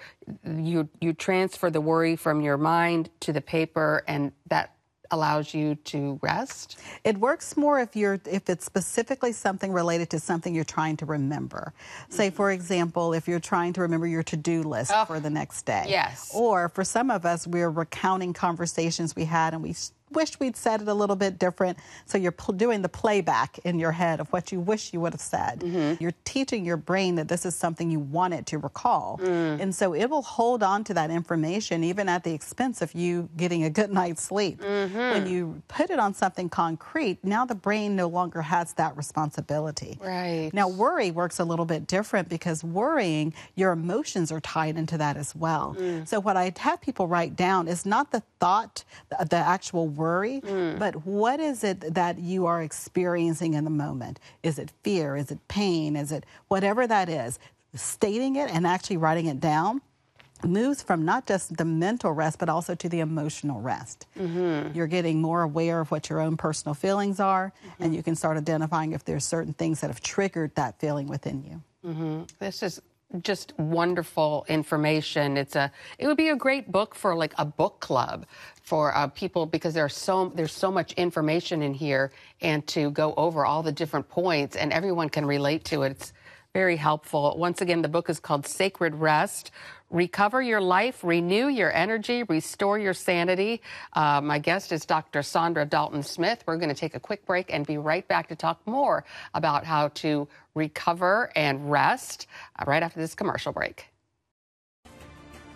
you 0.45 0.88
you 1.01 1.13
transfer 1.13 1.69
the 1.69 1.81
worry 1.81 2.15
from 2.15 2.41
your 2.41 2.57
mind 2.57 3.09
to 3.21 3.33
the 3.33 3.41
paper, 3.41 4.03
and 4.07 4.31
that 4.47 4.77
allows 5.12 5.53
you 5.53 5.75
to 5.75 6.19
rest? 6.21 6.79
It 7.03 7.18
works 7.18 7.57
more 7.57 7.79
if 7.79 7.95
you're 7.95 8.19
if 8.25 8.50
it's 8.50 8.65
specifically 8.65 9.31
something 9.31 9.71
related 9.71 10.09
to 10.12 10.19
something 10.19 10.53
you're 10.53 10.63
trying 10.63 10.97
to 10.97 11.06
remember. 11.06 11.74
Say 12.09 12.27
mm-hmm. 12.27 12.35
for 12.35 12.51
example, 12.51 13.13
if 13.13 13.27
you're 13.27 13.39
trying 13.39 13.74
to 13.74 13.81
remember 13.81 14.07
your 14.07 14.24
to-do 14.24 14.63
list 14.63 14.91
oh, 14.93 15.05
for 15.05 15.19
the 15.19 15.29
next 15.29 15.63
day. 15.63 15.86
Yes. 15.88 16.31
Or 16.34 16.69
for 16.69 16.84
some 16.84 17.12
of 17.12 17.25
us 17.25 17.48
we're 17.48 17.69
recounting 17.69 18.34
conversations 18.34 19.15
we 19.15 19.25
had 19.25 19.53
and 19.53 19.63
we 19.63 19.75
wish 20.12 20.40
we'd 20.40 20.56
said 20.56 20.82
it 20.82 20.88
a 20.88 20.94
little 20.94 21.16
bit 21.16 21.40
different. 21.40 21.78
So 22.06 22.18
you're 22.18 22.32
pl- 22.32 22.56
doing 22.56 22.82
the 22.82 22.90
playback 22.90 23.60
in 23.64 23.80
your 23.80 23.92
head 23.92 24.20
of 24.20 24.32
what 24.34 24.52
you 24.52 24.60
wish 24.60 24.94
you 24.94 25.02
would 25.02 25.14
have 25.14 25.22
said. 25.22 25.60
Mm-hmm. 25.60 26.02
You're 26.02 26.14
teaching 26.24 26.66
your 26.66 26.78
brain 26.78 27.16
that 27.16 27.28
this 27.28 27.46
is 27.46 27.56
something 27.56 27.92
you 27.92 28.00
want 28.00 28.34
it 28.34 28.46
to 28.48 28.58
recall. 28.58 29.20
Mm. 29.22 29.60
And 29.60 29.76
so 29.76 29.94
it 29.94 30.10
will 30.10 30.22
hold 30.22 30.64
on 30.64 30.84
to 30.86 30.94
that 30.94 31.10
information 31.10 31.84
even 31.84 32.10
at 32.10 32.24
the 32.24 32.34
expense 32.34 32.82
of 32.82 32.94
you 32.94 33.30
getting 33.38 33.64
a 33.64 33.70
good 33.70 33.92
night's 33.92 34.24
sleep. 34.24 34.62
Mm-hmm. 34.62 34.98
When 34.98 35.28
you 35.28 35.62
put 35.68 35.90
it 35.90 36.00
on 36.00 36.14
something 36.14 36.50
concrete, 36.50 37.24
now 37.24 37.46
the 37.46 37.56
brain 37.56 37.96
no 37.96 38.08
longer 38.08 38.42
has 38.42 38.74
that 38.74 38.96
responsibility. 38.96 39.98
Right. 40.02 40.52
Now 40.54 40.68
worry 40.68 41.12
works 41.12 41.40
a 41.40 41.44
little 41.44 41.66
bit 41.66 41.88
different 41.88 42.30
because 42.30 42.64
worrying, 42.64 43.34
your 43.56 43.72
emotions 43.72 44.32
are 44.32 44.40
tied 44.40 44.78
into 44.78 44.98
that 44.98 45.18
as 45.18 45.36
well. 45.36 45.76
Mm. 45.78 46.08
So 46.08 46.20
what 46.20 46.38
I 46.38 46.54
have 46.58 46.82
people 46.82 47.08
write 47.08 47.36
down 47.36 47.68
is 47.68 47.86
not 47.86 48.12
the 48.12 48.24
thought, 48.40 48.84
the, 49.10 49.26
the 49.26 49.38
actual 49.38 49.88
worry, 49.98 50.42
mm. 50.42 50.77
but 50.80 51.06
what 51.06 51.39
is 51.39 51.63
it 51.63 51.94
that 51.94 52.20
you 52.20 52.46
are 52.46 52.62
experiencing 52.62 53.54
in 53.54 53.63
the 53.63 53.70
moment? 53.70 54.20
Is 54.44 54.60
it 54.60 54.72
fear? 54.84 55.16
Is 55.16 55.32
it 55.32 55.39
pain? 55.48 55.96
Is 55.96 56.12
it 56.12 56.25
whatever 56.48 56.88
that 56.88 57.10
is? 57.10 57.39
Stating 57.74 58.36
it 58.36 58.50
and 58.50 58.66
actually 58.66 58.98
writing 58.98 59.25
it 59.25 59.39
down 59.39 59.82
moves 60.46 60.84
from 60.84 61.06
not 61.06 61.25
just 61.25 61.58
the 61.58 61.66
mental 61.66 62.12
rest, 62.12 62.39
but 62.39 62.50
also 62.50 62.75
to 62.75 62.89
the 62.89 63.00
emotional 63.00 63.62
rest. 63.62 64.06
Mm-hmm. 64.18 64.75
You're 64.75 64.88
getting 64.88 65.22
more 65.22 65.42
aware 65.42 65.80
of 65.80 65.92
what 65.92 66.10
your 66.10 66.22
own 66.22 66.38
personal 66.38 66.74
feelings 66.74 67.20
are, 67.20 67.54
mm-hmm. 67.66 67.84
and 67.84 67.96
you 67.96 68.04
can 68.04 68.16
start 68.16 68.38
identifying 68.38 68.92
if 68.92 69.04
there's 69.04 69.25
certain 69.25 69.54
things 69.54 69.82
that 69.82 69.88
have 69.88 70.01
triggered 70.01 70.54
that 70.56 70.80
feeling 70.80 71.08
within 71.08 71.44
you. 71.44 71.89
Mm-hmm. 71.89 72.24
This 72.39 72.63
is 72.63 72.82
just 73.22 73.54
wonderful 73.58 74.46
information. 74.50 75.38
It's 75.38 75.56
a 75.56 75.72
it 75.98 76.08
would 76.08 76.18
be 76.18 76.30
a 76.30 76.36
great 76.36 76.72
book 76.72 76.94
for 76.94 77.16
like 77.16 77.34
a 77.38 77.46
book 77.46 77.80
club 77.80 78.26
for 78.64 78.96
uh, 78.96 79.08
people 79.08 79.46
because 79.46 79.74
there's 79.74 79.96
so 79.96 80.32
there's 80.36 80.52
so 80.52 80.72
much 80.72 80.92
information 80.94 81.62
in 81.62 81.74
here 81.74 82.12
and 82.42 82.66
to 82.68 82.92
go 82.92 83.14
over 83.16 83.46
all 83.46 83.64
the 83.64 83.72
different 83.72 84.10
points 84.10 84.56
and 84.56 84.74
everyone 84.74 85.10
can 85.10 85.26
relate 85.26 85.64
to 85.66 85.84
it. 85.84 85.92
It's 85.92 86.14
very 86.54 86.76
helpful. 86.76 87.36
Once 87.38 87.62
again, 87.62 87.82
the 87.82 87.88
book 87.88 88.10
is 88.10 88.20
called 88.20 88.46
Sacred 88.46 88.96
Rest. 88.96 89.52
Recover 89.89 90.41
your 90.41 90.60
life, 90.60 91.01
renew 91.03 91.48
your 91.48 91.72
energy, 91.74 92.24
restore 92.24 92.77
your 92.77 92.94
sanity. 92.94 93.62
Uh, 93.94 94.20
my 94.20 94.38
guest 94.38 94.74
is 94.74 94.86
Dr. 94.86 95.22
Saundra 95.22 95.67
Dalton 95.70 96.03
Smith. 96.03 96.44
We're 96.46 96.58
going 96.58 96.70
to 96.70 96.75
take 96.75 96.96
a 96.96 97.00
quick 97.00 97.25
break 97.25 97.53
and 97.53 97.65
be 97.65 97.77
right 97.77 98.06
back 98.08 98.27
to 98.27 98.36
talk 98.36 98.60
more 98.65 99.06
about 99.34 99.63
how 99.63 99.88
to 99.89 100.27
recover 100.56 101.32
and 101.38 101.72
rest 101.72 102.27
uh, 102.60 102.65
right 102.67 102.84
after 102.84 103.00
this 103.00 103.15
commercial 103.15 103.53
break. 103.53 103.86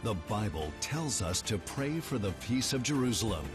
The 0.03 0.15
Bible 0.29 0.71
tells 0.79 1.21
us 1.21 1.41
to 1.43 1.57
pray 1.57 2.00
for 2.00 2.17
the 2.17 2.31
peace 2.47 2.71
of 2.71 2.83
Jerusalem. 2.83 3.45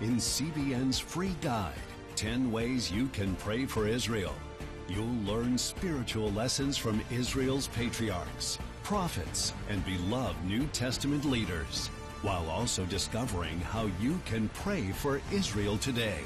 In 0.00 0.16
CBN's 0.16 0.98
free 0.98 1.34
guide, 1.42 1.74
10 2.14 2.52
Ways 2.52 2.90
You 2.90 3.08
Can 3.08 3.34
Pray 3.36 3.66
for 3.66 3.86
Israel, 3.88 4.34
you'll 4.88 5.06
learn 5.24 5.58
spiritual 5.58 6.30
lessons 6.32 6.78
from 6.78 7.02
Israel's 7.10 7.68
patriarchs, 7.68 8.58
prophets, 8.82 9.52
and 9.68 9.84
beloved 9.84 10.44
New 10.44 10.66
Testament 10.68 11.24
leaders, 11.24 11.88
while 12.22 12.48
also 12.48 12.84
discovering 12.86 13.60
how 13.60 13.90
you 14.00 14.20
can 14.24 14.48
pray 14.50 14.92
for 14.92 15.20
Israel 15.32 15.76
today. 15.78 16.20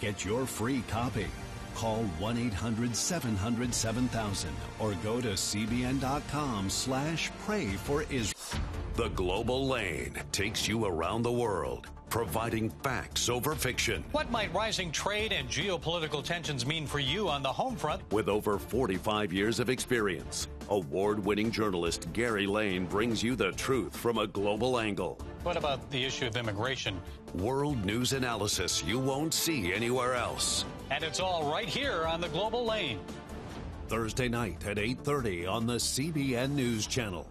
Get 0.00 0.24
your 0.24 0.46
free 0.46 0.82
copy. 0.88 1.26
Call 1.74 2.04
1-800-700-7000 2.20 4.46
or 4.78 4.94
go 5.02 5.20
to 5.20 5.28
cbn.com 5.28 6.70
slash 6.70 7.30
pray 7.44 7.66
for 7.68 8.02
Israel. 8.04 8.34
The 8.94 9.08
Global 9.10 9.68
Lane 9.68 10.16
takes 10.32 10.66
you 10.66 10.84
around 10.84 11.22
the 11.22 11.30
world, 11.30 11.86
providing 12.10 12.70
facts 12.82 13.28
over 13.28 13.54
fiction. 13.54 14.04
What 14.12 14.30
might 14.30 14.52
rising 14.54 14.90
trade 14.90 15.32
and 15.32 15.48
geopolitical 15.48 16.22
tensions 16.22 16.66
mean 16.66 16.86
for 16.86 16.98
you 16.98 17.28
on 17.28 17.42
the 17.42 17.52
home 17.52 17.76
front? 17.76 18.02
With 18.12 18.28
over 18.28 18.58
45 18.58 19.32
years 19.32 19.60
of 19.60 19.70
experience, 19.70 20.48
award 20.68 21.24
winning 21.24 21.50
journalist 21.50 22.12
Gary 22.12 22.46
Lane 22.46 22.86
brings 22.86 23.22
you 23.22 23.36
the 23.36 23.52
truth 23.52 23.96
from 23.96 24.18
a 24.18 24.26
global 24.26 24.78
angle. 24.78 25.18
What 25.42 25.56
about 25.56 25.90
the 25.90 26.04
issue 26.04 26.26
of 26.26 26.36
immigration? 26.36 27.00
World 27.34 27.84
news 27.84 28.12
analysis 28.12 28.82
you 28.84 28.98
won't 28.98 29.34
see 29.34 29.72
anywhere 29.72 30.14
else. 30.14 30.64
And 30.90 31.04
it's 31.04 31.20
all 31.20 31.50
right 31.50 31.68
here 31.68 32.04
on 32.06 32.20
the 32.20 32.28
Global 32.28 32.64
Lane. 32.64 32.98
Thursday 33.88 34.28
night 34.28 34.66
at 34.66 34.78
8:30 34.78 35.46
on 35.46 35.66
the 35.66 35.78
CBN 35.78 36.54
News 36.54 36.86
Channel. 36.86 37.26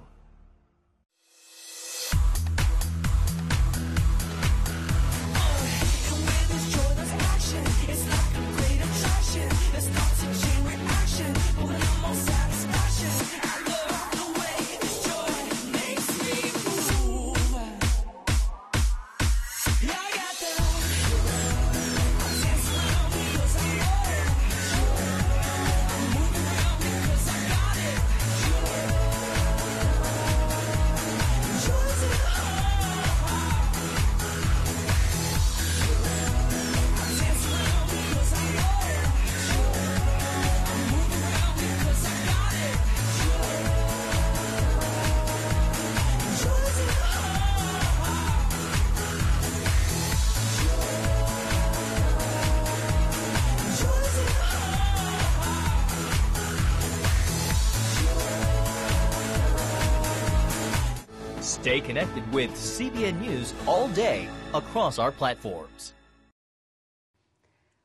Stay 61.77 61.85
connected 61.85 62.33
with 62.33 62.49
CBN 62.53 63.21
News 63.21 63.53
all 63.67 63.87
day 63.89 64.27
across 64.55 64.97
our 64.97 65.11
platforms. 65.11 65.93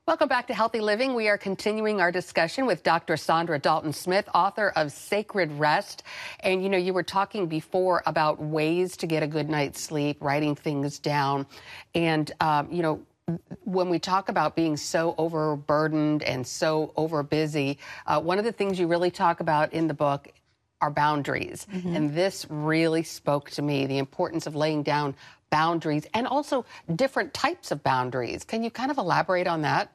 Welcome 0.07 0.31
back 0.31 0.47
to 0.47 0.55
Healthy 0.55 0.81
Living. 0.81 1.15
We 1.15 1.29
are 1.29 1.37
continuing 1.37 2.01
our 2.01 2.11
discussion 2.11 2.65
with 2.65 2.83
Dr. 2.83 3.17
Saundra 3.17 3.61
Dalton 3.61 3.93
Smith, 3.93 4.31
author 4.35 4.71
of 4.77 4.93
Sacred 4.93 5.53
Rest. 5.53 6.05
And 6.41 6.63
you 6.63 6.71
know, 6.71 6.79
you 6.79 6.95
were 6.95 7.03
talking 7.03 7.49
before 7.49 8.03
about 8.07 8.43
ways 8.43 8.97
to 8.97 9.07
get 9.07 9.23
a 9.23 9.27
good 9.27 9.51
night's 9.51 9.83
sleep, 9.83 10.17
writing 10.23 10.55
things 10.55 10.99
down. 10.99 11.47
And, 11.95 12.33
um, 12.41 12.73
you 12.73 12.81
know, 12.81 13.03
when 13.65 13.91
we 13.91 13.99
talk 13.99 14.31
about 14.31 14.57
being 14.57 14.79
so 14.79 15.15
overburdened 15.19 16.23
and 16.23 16.47
so 16.47 16.95
overbusy, 16.97 17.77
uh, 18.07 18.23
one 18.23 18.39
of 18.39 18.47
the 18.47 18.53
things 18.53 18.81
you 18.81 18.87
really 18.87 19.11
talk 19.11 19.41
about 19.41 19.75
in 19.75 19.87
the 19.87 19.95
book 19.95 20.33
are 20.83 20.91
boundaries. 20.91 21.67
Mm-hmm. 21.73 21.97
And 21.97 22.15
this 22.15 22.47
really 22.51 23.05
spoke 23.05 23.51
to 23.53 23.62
me 23.62 23.87
the 23.87 23.99
importance 23.99 24.47
of 24.47 24.55
laying 24.55 24.83
down 24.83 25.15
boundaries 25.49 26.07
and 26.12 26.27
also 26.27 26.67
different 26.95 27.33
types 27.33 27.71
of 27.71 27.83
boundaries. 27.83 28.45
Can 28.45 28.62
you 28.62 28.71
kind 28.71 28.91
of 28.91 28.99
elaborate 28.99 29.47
on 29.47 29.62
that? 29.62 29.93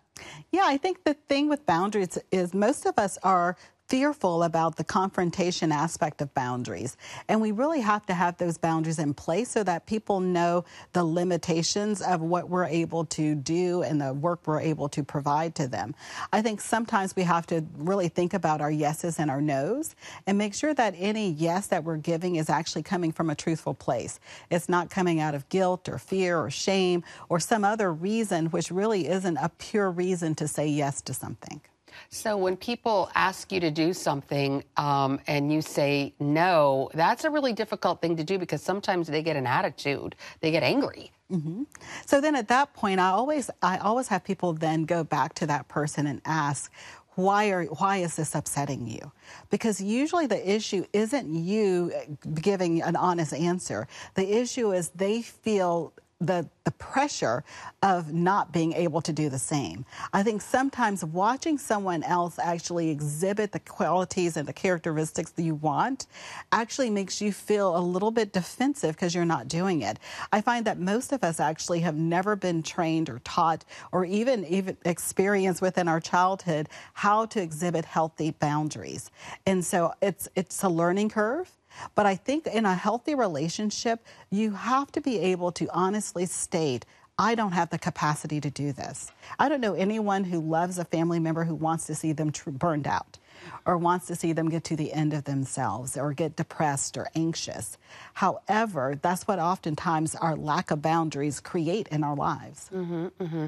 Yeah, 0.52 0.64
I 0.66 0.78
think 0.78 1.04
the 1.04 1.14
thing 1.14 1.50
with 1.50 1.66
boundaries 1.66 2.18
is 2.32 2.54
most 2.54 2.86
of 2.86 2.98
us 2.98 3.20
are 3.22 3.56
fearful 3.88 4.44
about 4.44 4.76
the 4.76 4.84
confrontation 4.84 5.72
aspect 5.72 6.22
of 6.22 6.34
boundaries. 6.34 6.98
And 7.28 7.42
we 7.42 7.52
really 7.52 7.82
have 7.82 8.06
to 8.08 8.14
have 8.14 8.38
those 8.38 8.58
boundaries 8.58 9.00
in 9.00 9.14
place 9.14 9.50
so 9.50 9.64
that 9.64 9.86
people 9.86 10.20
know 10.20 10.66
the 10.94 11.04
limitations 11.04 12.02
of 12.02 12.22
what 12.22 12.50
we're 12.50 12.66
able 12.66 13.06
to 13.06 13.36
do 13.36 13.84
and 13.84 14.02
the 14.02 14.14
work 14.14 14.42
we're 14.46 14.60
able 14.60 14.90
to 14.90 15.04
provide 15.04 15.56
to 15.56 15.68
them. 15.68 15.96
I 16.34 16.42
think 16.42 16.60
sometimes 16.60 17.16
we 17.16 17.24
have 17.24 17.48
to 17.48 17.66
really 17.78 18.10
think 18.10 18.34
about 18.34 18.62
our 18.62 18.72
yeses 18.72 19.20
and 19.20 19.32
our 19.32 19.42
nos 19.42 19.96
and 20.26 20.38
make 20.38 20.54
sure 20.54 20.74
that 20.74 20.94
any 20.98 21.32
yes 21.32 21.68
that 21.68 21.84
we're 21.84 21.98
giving 21.98 22.36
is 22.36 22.50
actually 22.50 22.84
coming 22.84 23.12
from 23.12 23.30
a 23.30 23.36
truthful 23.36 23.74
place. 23.74 24.20
It's 24.50 24.68
not 24.68 24.90
coming 24.90 25.20
out 25.20 25.36
of 25.36 25.48
guilt 25.50 25.88
or 25.88 25.98
fear 25.98 26.38
or 26.38 26.50
shame 26.50 27.04
or 27.30 27.40
some 27.40 27.64
other 27.64 27.94
reason, 27.94 28.48
which 28.48 28.70
really 28.72 29.08
isn't 29.08 29.38
a 29.38 29.50
pure 29.58 29.90
reason 29.90 30.36
to 30.36 30.48
say 30.48 30.68
yes 30.68 31.02
to 31.04 31.14
something. 31.14 31.62
So 32.10 32.38
when 32.38 32.58
people 32.58 33.10
ask 33.16 33.52
you 33.52 33.60
to 33.60 33.72
do 33.72 33.94
something 33.94 34.64
um, 34.78 35.20
and 35.28 35.52
you 35.52 35.62
say 35.62 36.14
no, 36.20 36.90
that's 36.94 37.24
a 37.24 37.30
really 37.30 37.54
difficult 37.54 38.02
thing 38.02 38.16
to 38.18 38.24
do 38.24 38.38
because 38.38 38.62
sometimes 38.62 39.08
they 39.08 39.22
get 39.22 39.36
an 39.36 39.48
attitude, 39.48 40.16
they 40.42 40.52
get 40.52 40.64
angry. 40.64 41.12
Mm-hmm. 41.32 41.64
So 42.06 42.22
then 42.22 42.36
at 42.36 42.48
that 42.48 42.74
point, 42.74 43.00
I 43.00 43.10
always 43.10 43.50
I 43.62 43.78
always 43.80 44.08
have 44.08 44.24
people 44.24 44.54
then 44.54 44.86
go 44.86 45.04
back 45.04 45.34
to 45.36 45.48
that 45.48 45.68
person 45.68 46.08
and 46.08 46.22
ask, 46.26 46.72
why 47.18 47.50
are 47.50 47.66
why 47.66 47.98
is 47.98 48.16
this 48.16 48.36
upsetting 48.36 48.88
you 48.88 49.12
because 49.50 49.82
usually 49.82 50.28
the 50.28 50.50
issue 50.50 50.86
isn't 50.94 51.34
you 51.34 51.92
giving 52.36 52.82
an 52.84 52.96
honest 52.96 53.34
answer 53.34 53.88
the 54.14 54.38
issue 54.38 54.72
is 54.72 54.90
they 54.90 55.24
feel 55.24 55.92
the, 56.20 56.50
the 56.64 56.72
pressure 56.72 57.44
of 57.84 58.12
not 58.12 58.52
being 58.52 58.74
able 58.74 59.02
to 59.02 59.14
do 59.14 59.30
the 59.30 59.38
same. 59.38 59.86
I 60.14 60.24
think 60.24 60.42
sometimes 60.42 61.06
watching 61.06 61.58
someone 61.58 62.02
else 62.04 62.40
actually 62.40 62.90
exhibit 62.90 63.52
the 63.52 63.60
qualities 63.60 64.36
and 64.36 64.48
the 64.48 64.54
characteristics 64.54 65.32
that 65.32 65.44
you 65.44 65.56
want 65.56 66.08
actually 66.52 66.90
makes 66.90 67.22
you 67.22 67.32
feel 67.32 67.78
a 67.78 67.80
little 67.80 68.10
bit 68.10 68.34
defensive 68.34 68.96
because 68.96 69.14
you're 69.14 69.26
not 69.26 69.48
doing 69.48 69.84
it. 69.84 70.00
I 70.32 70.42
find 70.42 70.66
that 70.66 70.80
most 70.80 71.12
of 71.12 71.24
us 71.24 71.40
actually 71.40 71.82
have 71.82 71.96
never 71.96 72.36
been 72.36 72.64
trained 72.64 73.10
or 73.10 73.20
taught 73.20 73.64
or 73.92 74.04
even 74.06 74.46
even 74.46 74.78
experienced 74.86 75.62
within 75.62 75.88
our 75.88 76.00
childhood 76.00 76.68
how 76.94 77.28
to 77.28 77.42
exhibit 77.42 77.86
healthy 77.86 78.32
boundaries. 78.32 79.12
And 79.46 79.64
so 79.64 79.94
it's 80.02 80.28
it's 80.36 80.64
a 80.64 80.70
learning 80.70 81.10
curve. 81.10 81.52
But 81.96 82.06
I 82.06 82.16
think 82.16 82.48
in 82.48 82.66
a 82.66 82.76
healthy 82.76 83.16
relationship, 83.16 84.06
you 84.30 84.52
have 84.52 84.92
to 84.94 85.02
be 85.02 85.20
able 85.20 85.52
to 85.54 85.68
honestly 85.72 86.26
state, 86.26 86.86
I 87.20 87.36
don't 87.36 87.54
have 87.54 87.70
the 87.70 87.80
capacity 87.80 88.40
to 88.42 88.50
do 88.50 88.72
this. 88.72 89.12
I 89.40 89.50
don't 89.50 89.62
know 89.62 89.74
anyone 89.74 90.24
who 90.24 90.40
loves 90.40 90.78
a 90.78 90.86
family 90.86 91.20
member 91.20 91.44
who 91.44 91.56
wants 91.56 91.88
to 91.88 91.96
see 91.96 92.12
them 92.12 92.32
tr- 92.32 92.52
burned 92.52 92.88
out 92.88 93.18
or 93.66 93.78
wants 93.78 94.08
to 94.08 94.16
see 94.16 94.34
them 94.34 94.50
get 94.50 94.64
to 94.66 94.76
the 94.76 94.94
end 94.94 95.14
of 95.14 95.24
themselves 95.24 95.98
or 95.98 96.14
get 96.14 96.36
depressed 96.36 96.98
or 96.98 97.08
anxious. 97.16 97.78
However, 98.14 98.98
that's 99.02 99.28
what 99.28 99.40
oftentimes 99.40 100.16
our 100.16 100.36
lack 100.36 100.72
of 100.72 100.82
boundaries 100.82 101.40
create 101.40 101.88
in 101.90 102.04
our 102.04 102.16
lives. 102.16 102.70
Mm-hmm, 102.74 103.08
mm-hmm. 103.20 103.46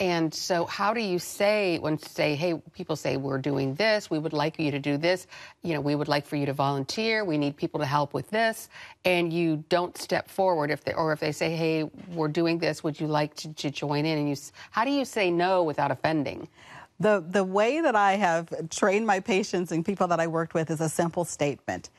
And 0.00 0.34
so, 0.34 0.64
how 0.64 0.92
do 0.92 1.00
you 1.00 1.20
say 1.20 1.78
when 1.78 1.98
say, 1.98 2.34
hey, 2.34 2.60
people 2.72 2.96
say 2.96 3.16
we're 3.16 3.38
doing 3.38 3.76
this, 3.76 4.10
we 4.10 4.18
would 4.18 4.32
like 4.32 4.58
you 4.58 4.72
to 4.72 4.80
do 4.80 4.96
this, 4.96 5.28
you 5.62 5.72
know, 5.72 5.80
we 5.80 5.94
would 5.94 6.08
like 6.08 6.26
for 6.26 6.34
you 6.34 6.46
to 6.46 6.52
volunteer, 6.52 7.24
we 7.24 7.38
need 7.38 7.56
people 7.56 7.78
to 7.78 7.86
help 7.86 8.12
with 8.12 8.28
this, 8.30 8.68
and 9.04 9.32
you 9.32 9.62
don't 9.68 9.96
step 9.96 10.28
forward 10.28 10.72
if 10.72 10.82
they 10.82 10.92
or 10.94 11.12
if 11.12 11.20
they 11.20 11.30
say, 11.30 11.54
hey, 11.54 11.84
we're 12.12 12.26
doing 12.26 12.58
this, 12.58 12.82
would 12.82 12.98
you 12.98 13.06
like 13.06 13.34
to, 13.36 13.52
to 13.54 13.70
join 13.70 14.04
in? 14.04 14.18
And 14.18 14.28
you, 14.28 14.36
how 14.72 14.84
do 14.84 14.90
you 14.90 15.04
say 15.04 15.30
no 15.30 15.62
without 15.62 15.92
offending? 15.92 16.48
The, 17.00 17.24
the 17.26 17.44
way 17.44 17.80
that 17.80 17.96
I 17.96 18.12
have 18.12 18.70
trained 18.70 19.06
my 19.06 19.20
patients 19.20 19.72
and 19.72 19.84
people 19.84 20.06
that 20.08 20.20
I 20.20 20.26
worked 20.26 20.54
with 20.54 20.70
is 20.70 20.80
a 20.80 20.88
simple 20.88 21.24
statement, 21.24 21.90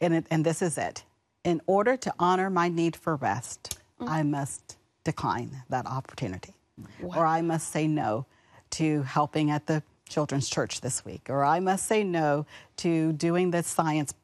and, 0.00 0.14
it, 0.14 0.26
and 0.30 0.44
this 0.44 0.62
is 0.62 0.78
it. 0.78 1.04
In 1.42 1.60
order 1.66 1.96
to 1.96 2.14
honor 2.18 2.50
my 2.50 2.68
need 2.68 2.96
for 2.96 3.16
rest, 3.16 3.78
mm. 4.00 4.08
I 4.08 4.22
must 4.22 4.76
decline 5.02 5.62
that 5.68 5.86
opportunity, 5.86 6.54
wow. 7.00 7.18
or 7.18 7.26
I 7.26 7.42
must 7.42 7.70
say 7.70 7.86
no 7.86 8.26
to 8.70 9.02
helping 9.02 9.50
at 9.50 9.66
the 9.66 9.82
children's 10.08 10.48
church 10.48 10.80
this 10.80 11.04
week, 11.04 11.28
or 11.28 11.44
I 11.44 11.60
must 11.60 11.86
say 11.86 12.04
no 12.04 12.46
to 12.78 13.12
doing 13.12 13.50
the 13.50 13.62
science 13.62 14.14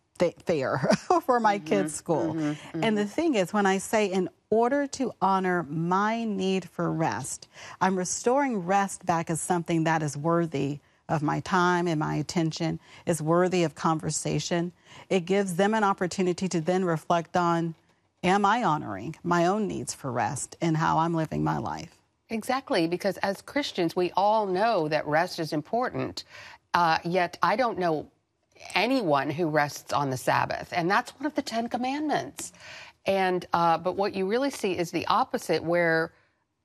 fair 0.44 0.78
for 1.26 1.40
my 1.40 1.56
mm-hmm, 1.58 1.66
kids' 1.66 1.94
school. 1.94 2.34
Mm-hmm, 2.34 2.40
mm-hmm. 2.40 2.84
And 2.84 2.96
the 2.96 3.06
thing 3.06 3.34
is, 3.34 3.52
when 3.52 3.66
I 3.66 3.78
say 3.78 4.06
in 4.06 4.28
order 4.50 4.86
to 4.88 5.12
honor 5.20 5.64
my 5.68 6.24
need 6.24 6.68
for 6.68 6.92
rest, 6.92 7.48
I'm 7.80 7.96
restoring 7.96 8.58
rest 8.58 9.06
back 9.06 9.30
as 9.30 9.40
something 9.40 9.84
that 9.84 10.02
is 10.02 10.16
worthy 10.16 10.80
of 11.08 11.22
my 11.22 11.40
time 11.40 11.88
and 11.88 11.98
my 11.98 12.16
attention, 12.16 12.78
is 13.04 13.20
worthy 13.20 13.64
of 13.64 13.74
conversation. 13.74 14.72
It 15.08 15.26
gives 15.26 15.56
them 15.56 15.74
an 15.74 15.84
opportunity 15.84 16.48
to 16.48 16.60
then 16.60 16.84
reflect 16.84 17.36
on 17.36 17.74
am 18.22 18.44
I 18.44 18.62
honoring 18.62 19.16
my 19.22 19.46
own 19.46 19.66
needs 19.66 19.92
for 19.94 20.12
rest 20.12 20.56
and 20.60 20.76
how 20.76 20.98
I'm 20.98 21.14
living 21.14 21.42
my 21.42 21.58
life? 21.58 21.96
Exactly, 22.28 22.86
because 22.86 23.16
as 23.18 23.42
Christians, 23.42 23.96
we 23.96 24.12
all 24.16 24.46
know 24.46 24.88
that 24.88 25.06
rest 25.06 25.40
is 25.40 25.52
important. 25.52 26.24
Uh, 26.74 26.98
yet 27.04 27.36
I 27.42 27.56
don't 27.56 27.78
know 27.78 28.06
anyone 28.74 29.30
who 29.30 29.48
rests 29.48 29.92
on 29.92 30.10
the 30.10 30.16
Sabbath, 30.16 30.72
and 30.72 30.90
that's 30.90 31.10
one 31.12 31.26
of 31.26 31.34
the 31.34 31.42
Ten 31.42 31.68
Commandments. 31.68 32.52
And 33.06 33.46
uh, 33.52 33.78
but 33.78 33.96
what 33.96 34.14
you 34.14 34.26
really 34.26 34.50
see 34.50 34.76
is 34.76 34.90
the 34.90 35.06
opposite, 35.06 35.62
where 35.62 36.12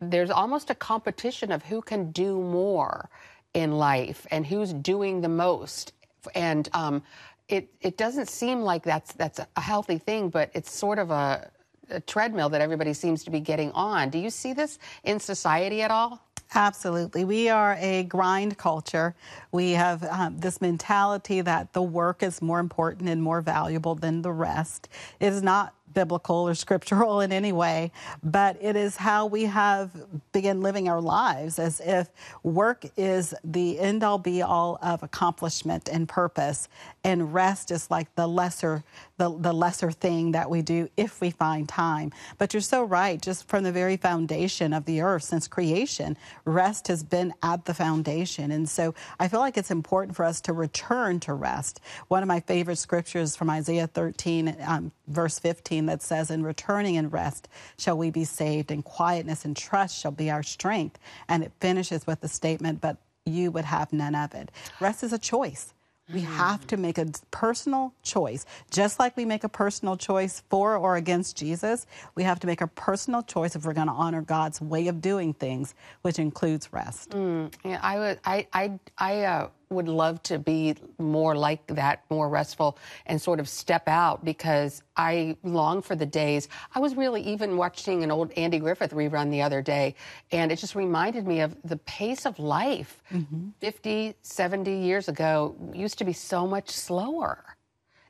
there's 0.01 0.29
almost 0.29 0.69
a 0.69 0.75
competition 0.75 1.51
of 1.51 1.63
who 1.63 1.81
can 1.81 2.11
do 2.11 2.41
more 2.41 3.09
in 3.53 3.71
life 3.77 4.27
and 4.31 4.45
who's 4.45 4.73
doing 4.73 5.21
the 5.21 5.29
most. 5.29 5.93
And 6.33 6.67
um, 6.73 7.03
it 7.47 7.69
it 7.81 7.97
doesn't 7.97 8.27
seem 8.27 8.61
like 8.61 8.83
that's 8.83 9.13
that's 9.13 9.39
a 9.39 9.61
healthy 9.61 9.97
thing, 9.97 10.29
but 10.29 10.51
it's 10.53 10.71
sort 10.71 10.99
of 10.99 11.11
a, 11.11 11.49
a 11.89 12.01
treadmill 12.01 12.49
that 12.49 12.61
everybody 12.61 12.93
seems 12.93 13.23
to 13.23 13.31
be 13.31 13.39
getting 13.39 13.71
on. 13.71 14.09
Do 14.09 14.19
you 14.19 14.29
see 14.29 14.53
this 14.53 14.79
in 15.03 15.19
society 15.19 15.81
at 15.81 15.91
all? 15.91 16.21
Absolutely. 16.57 17.25
We 17.25 17.49
are 17.49 17.75
a 17.81 18.03
grind 18.03 18.57
culture. 18.57 19.13
We 19.51 19.71
have 19.71 20.03
um, 20.05 20.37
this 20.39 20.61
mentality 20.61 21.41
that 21.41 21.73
the 21.73 21.81
work 21.81 22.23
is 22.23 22.41
more 22.41 22.59
important 22.59 23.09
and 23.09 23.21
more 23.21 23.41
valuable 23.41 23.93
than 23.93 24.21
the 24.21 24.31
rest. 24.31 24.87
It 25.19 25.33
is 25.33 25.43
not 25.43 25.73
biblical 25.93 26.47
or 26.47 26.53
scriptural 26.53 27.21
in 27.21 27.31
any 27.31 27.51
way, 27.51 27.91
but 28.23 28.57
it 28.61 28.75
is 28.75 28.97
how 28.97 29.25
we 29.25 29.43
have 29.43 29.91
begun 30.31 30.61
living 30.61 30.89
our 30.89 31.01
lives 31.01 31.57
as 31.57 31.81
if 31.83 32.09
work 32.43 32.85
is 32.97 33.33
the 33.43 33.79
end 33.79 34.03
all 34.03 34.17
be 34.17 34.41
all 34.41 34.77
of 34.81 35.03
accomplishment 35.03 35.89
and 35.89 36.07
purpose, 36.07 36.67
and 37.03 37.33
rest 37.33 37.71
is 37.71 37.89
like 37.89 38.13
the 38.15 38.27
lesser 38.27 38.83
the, 39.17 39.29
the 39.37 39.53
lesser 39.53 39.91
thing 39.91 40.33
that 40.33 40.49
we 40.49 40.61
do 40.61 40.89
if 40.97 41.21
we 41.21 41.29
find 41.31 41.69
time. 41.69 42.11
But 42.37 42.53
you're 42.53 42.61
so 42.61 42.83
right, 42.83 43.21
just 43.21 43.47
from 43.47 43.63
the 43.63 43.71
very 43.71 43.97
foundation 43.97 44.73
of 44.73 44.85
the 44.85 45.01
earth 45.01 45.23
since 45.23 45.47
creation, 45.47 46.17
rest 46.43 46.89
has 46.89 47.03
been 47.03 47.33
at 47.41 47.65
the 47.65 47.73
foundation. 47.73 48.51
And 48.51 48.67
so 48.67 48.93
I 49.19 49.27
feel 49.27 49.39
like 49.39 49.57
it's 49.57 49.71
important 49.71 50.15
for 50.17 50.25
us 50.25 50.41
to 50.41 50.53
return 50.53 51.19
to 51.21 51.33
rest. 51.33 51.79
One 52.09 52.23
of 52.23 52.27
my 52.27 52.41
favorite 52.41 52.77
scriptures 52.77 53.35
from 53.35 53.49
Isaiah 53.49 53.87
13, 53.87 54.57
um, 54.65 54.91
verse 55.07 55.39
15 55.39 55.74
that 55.87 56.01
says, 56.01 56.31
In 56.31 56.43
returning 56.43 56.97
and 56.97 57.11
rest 57.11 57.49
shall 57.77 57.97
we 57.97 58.09
be 58.09 58.23
saved, 58.23 58.71
and 58.71 58.83
quietness 58.83 59.45
and 59.45 59.55
trust 59.55 59.99
shall 59.99 60.11
be 60.11 60.31
our 60.31 60.43
strength. 60.43 60.99
And 61.27 61.43
it 61.43 61.51
finishes 61.59 62.07
with 62.07 62.21
the 62.21 62.27
statement, 62.27 62.81
But 62.81 62.97
you 63.25 63.51
would 63.51 63.65
have 63.65 63.91
none 63.91 64.15
of 64.15 64.33
it. 64.33 64.51
Rest 64.79 65.03
is 65.03 65.11
a 65.11 65.19
choice. 65.19 65.73
We 66.13 66.21
have 66.21 66.67
to 66.67 66.77
make 66.77 66.99
a 66.99 67.07
personal 67.31 67.91
choice. 68.03 68.45
Just 68.69 68.99
like 68.99 69.17
we 69.17 69.25
make 69.25 69.43
a 69.43 69.49
personal 69.49 69.97
choice 69.97 70.43
for 70.49 70.77
or 70.77 70.97
against 70.97 71.35
Jesus, 71.35 71.87
we 72.13 72.21
have 72.21 72.39
to 72.41 72.47
make 72.47 72.61
a 72.61 72.67
personal 72.67 73.23
choice 73.23 73.55
if 73.55 73.65
we're 73.65 73.73
going 73.73 73.87
to 73.87 73.93
honor 73.93 74.21
God's 74.21 74.61
way 74.61 74.87
of 74.87 75.01
doing 75.01 75.33
things, 75.33 75.73
which 76.03 76.19
includes 76.19 76.71
rest. 76.71 77.09
Mm, 77.09 77.51
yeah, 77.63 77.79
I 77.81 77.97
would. 77.97 78.19
I. 78.23 78.47
I. 78.53 78.79
I. 78.99 79.23
Uh, 79.23 79.49
would 79.75 79.87
love 79.87 80.21
to 80.23 80.39
be 80.39 80.75
more 80.97 81.35
like 81.35 81.65
that, 81.67 82.03
more 82.09 82.29
restful, 82.29 82.77
and 83.05 83.21
sort 83.21 83.39
of 83.39 83.47
step 83.47 83.87
out 83.87 84.25
because 84.25 84.81
I 84.95 85.37
long 85.43 85.81
for 85.81 85.95
the 85.95 86.05
days. 86.05 86.47
I 86.73 86.79
was 86.79 86.95
really 86.95 87.21
even 87.21 87.57
watching 87.57 88.03
an 88.03 88.11
old 88.11 88.31
Andy 88.31 88.59
Griffith 88.59 88.91
rerun 88.91 89.29
the 89.31 89.41
other 89.41 89.61
day, 89.61 89.95
and 90.31 90.51
it 90.51 90.57
just 90.57 90.75
reminded 90.75 91.27
me 91.27 91.41
of 91.41 91.55
the 91.63 91.77
pace 91.77 92.25
of 92.25 92.39
life 92.39 93.01
mm-hmm. 93.11 93.49
50, 93.59 94.15
70 94.21 94.71
years 94.71 95.07
ago 95.07 95.55
used 95.73 95.97
to 95.99 96.05
be 96.05 96.13
so 96.13 96.47
much 96.47 96.69
slower. 96.69 97.43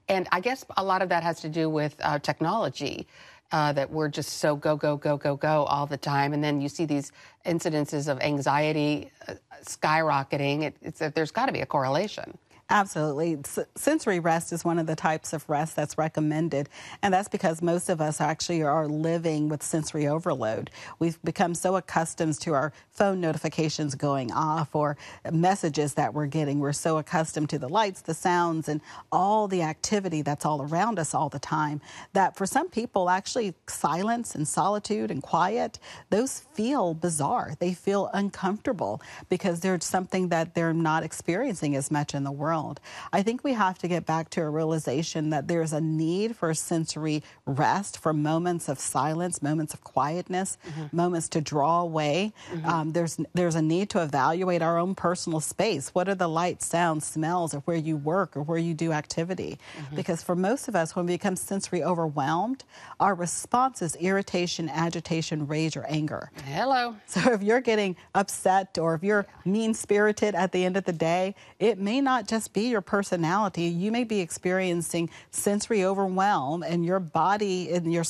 And 0.08 0.28
I 0.32 0.39
guess 0.39 0.63
a 0.78 0.84
lot 0.84 1.01
of 1.01 1.10
that 1.10 1.23
has 1.23 1.41
to 1.41 1.49
do 1.49 1.69
with 1.69 1.95
uh, 1.99 2.19
technology 2.19 3.08
uh, 3.51 3.73
that 3.73 3.89
we're 3.89 4.10
just 4.10 4.39
so 4.39 4.55
go, 4.55 4.75
go, 4.75 4.97
go, 4.97 5.17
go, 5.17 5.36
go 5.36 5.63
all 5.65 5.86
the 5.86 5.97
time. 5.97 6.34
And 6.34 6.43
then 6.43 6.62
you 6.62 6.69
see 6.69 6.86
these 6.86 7.12
incidences 7.45 8.08
of 8.08 8.19
anxiety 8.21 9.12
uh, 9.27 9.36
skyrocketing. 9.63 10.73
It, 10.81 11.13
there's 11.15 11.31
got 11.31 11.45
to 11.47 11.51
be 11.51 11.62
a 11.62 11.65
correlation. 11.65 12.38
Absolutely. 12.69 13.38
S- 13.45 13.60
sensory 13.75 14.19
rest 14.19 14.51
is 14.51 14.65
one 14.65 14.80
of 14.80 14.88
the 14.88 14.95
types 14.95 15.34
of 15.34 15.47
rest 15.47 15.75
that's 15.75 15.99
recommended, 15.99 16.67
and 17.04 17.13
that's 17.13 17.28
because 17.28 17.62
most 17.62 17.89
of 17.89 18.01
us 18.01 18.19
actually 18.19 18.63
are 18.63 18.88
living 18.88 19.49
with 19.49 19.62
sensory 19.62 20.08
overload. 20.08 20.71
We've 20.97 21.21
become 21.23 21.54
so 21.54 21.75
accustomed 21.75 22.39
to 22.41 22.54
our 22.56 22.73
phone 22.89 23.21
notifications 23.21 23.93
going 23.93 24.32
off 24.32 24.73
or 24.73 24.97
messages 25.32 25.93
that 25.93 26.15
we're 26.15 26.25
getting. 26.25 26.58
We're 26.58 26.73
so 26.73 26.97
accustomed 26.97 27.49
to 27.51 27.60
the 27.60 27.69
lights, 27.69 28.01
the 28.01 28.15
sounds, 28.15 28.67
and 28.67 28.82
all 29.12 29.47
the 29.47 29.62
activity 29.62 30.23
that's 30.23 30.43
all 30.43 30.63
around 30.63 30.97
us 30.97 31.13
all 31.13 31.30
the 31.30 31.38
time 31.38 31.82
that 32.13 32.36
for 32.36 32.47
some 32.47 32.69
people, 32.69 33.12
actually, 33.12 33.54
silence 33.67 34.34
and 34.34 34.47
solitude 34.47 35.12
and 35.12 35.21
quiet, 35.21 35.78
those 36.10 36.39
feel 36.56 36.95
bizarre. 36.95 37.54
They 37.60 37.75
feel 37.75 38.10
uncomfortable 38.12 39.04
because 39.30 39.60
there's 39.60 39.86
something 39.86 40.30
that 40.30 40.56
they're 40.56 40.73
not 40.73 41.04
experiencing 41.04 41.75
as 41.75 41.91
much 41.91 42.15
in 42.15 42.23
the 42.23 42.32
world 42.32 42.55
world. 42.56 42.80
I 43.12 43.24
think 43.24 43.44
we 43.44 43.54
have 43.54 43.78
to 43.80 43.88
get 43.88 44.06
back 44.06 44.30
to 44.32 44.41
a 44.41 44.50
realization 44.50 45.30
that 45.30 45.48
there's 45.48 45.74
a 45.74 45.82
need 45.82 46.36
for 46.36 46.54
sensory 46.54 47.24
rest, 47.46 47.98
for 47.98 48.13
moments 48.13 48.70
of 48.70 48.80
silence, 48.80 49.41
moments 49.41 49.74
of 49.74 49.84
quietness, 49.84 50.58
mm-hmm. 50.68 50.96
moments 50.96 51.30
to 51.30 51.41
draw 51.41 51.82
away. 51.82 52.34
Mm-hmm. 52.52 52.65
Um, 52.65 52.91
there's 52.94 53.20
there's 53.34 53.56
a 53.56 53.62
need 53.62 53.89
to 53.91 54.02
evaluate 54.02 54.62
our 54.62 54.78
own 54.78 54.96
personal 54.96 55.39
space. 55.39 55.89
What 55.94 56.08
are 56.08 56.15
the 56.15 56.28
lights, 56.28 56.65
sounds, 56.65 57.06
smells 57.06 57.54
of 57.54 57.63
where 57.68 57.78
you 57.78 57.98
work 57.98 58.36
or 58.38 58.41
where 58.41 58.58
you 58.58 58.74
do 58.74 58.91
activity? 58.91 59.58
Mm-hmm. 59.78 59.96
Because 59.96 60.24
for 60.24 60.36
most 60.36 60.68
of 60.68 60.76
us, 60.76 60.96
when 60.96 61.06
we 61.06 61.13
become 61.13 61.36
sensory 61.36 61.84
overwhelmed, 61.84 62.63
our 63.00 63.15
response 63.15 63.82
is 63.82 63.96
irritation, 63.96 64.70
agitation, 64.70 65.48
rage, 65.48 65.78
or 65.78 65.86
anger. 65.88 66.32
Hello. 66.46 66.96
So 67.08 67.34
if 67.34 67.44
you're 67.44 67.62
getting 67.62 67.96
upset 68.13 68.78
or 68.78 68.96
if 68.96 69.04
you're 69.04 69.26
mean 69.46 69.74
spirited 69.74 70.36
at 70.36 70.52
the 70.52 70.65
end 70.65 70.78
of 70.78 70.86
the 70.86 70.94
day, 70.94 71.36
it 71.60 71.78
may 71.78 72.02
not 72.02 72.28
just 72.28 72.44
just 72.45 72.53
be 72.53 72.69
your 72.69 72.81
personality. 72.81 73.63
You 73.63 73.91
may 73.91 74.03
be 74.03 74.19
experiencing 74.19 75.10
sensory 75.31 75.84
overwhelm, 75.84 76.62
and 76.62 76.86
your 76.86 76.99
body 76.99 77.71
and 77.71 77.91
your 77.91 78.03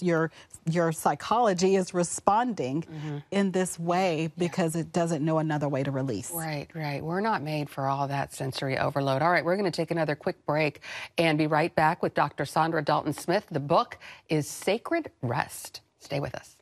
your 0.00 0.30
your 0.68 0.92
psychology 0.92 1.76
is 1.76 1.94
responding 1.94 2.82
mm-hmm. 2.82 3.18
in 3.30 3.52
this 3.52 3.78
way 3.78 4.30
because 4.36 4.74
yeah. 4.74 4.82
it 4.82 4.92
doesn't 4.92 5.24
know 5.24 5.38
another 5.38 5.68
way 5.68 5.82
to 5.82 5.90
release. 5.90 6.30
Right, 6.30 6.68
right. 6.74 7.02
We're 7.02 7.22
not 7.22 7.42
made 7.42 7.70
for 7.70 7.86
all 7.86 8.08
that 8.08 8.34
sensory 8.34 8.76
overload. 8.76 9.22
All 9.22 9.30
right, 9.30 9.44
we're 9.44 9.56
going 9.56 9.70
to 9.70 9.76
take 9.76 9.90
another 9.90 10.14
quick 10.14 10.44
break 10.44 10.80
and 11.16 11.38
be 11.38 11.46
right 11.46 11.74
back 11.74 12.02
with 12.02 12.12
Dr. 12.12 12.44
Saundra 12.44 12.84
Dalton 12.84 13.14
Smith. 13.14 13.46
The 13.50 13.60
book 13.60 13.96
is 14.28 14.46
Sacred 14.46 15.10
Rest. 15.22 15.80
Stay 16.00 16.20
with 16.20 16.34
us. 16.34 16.57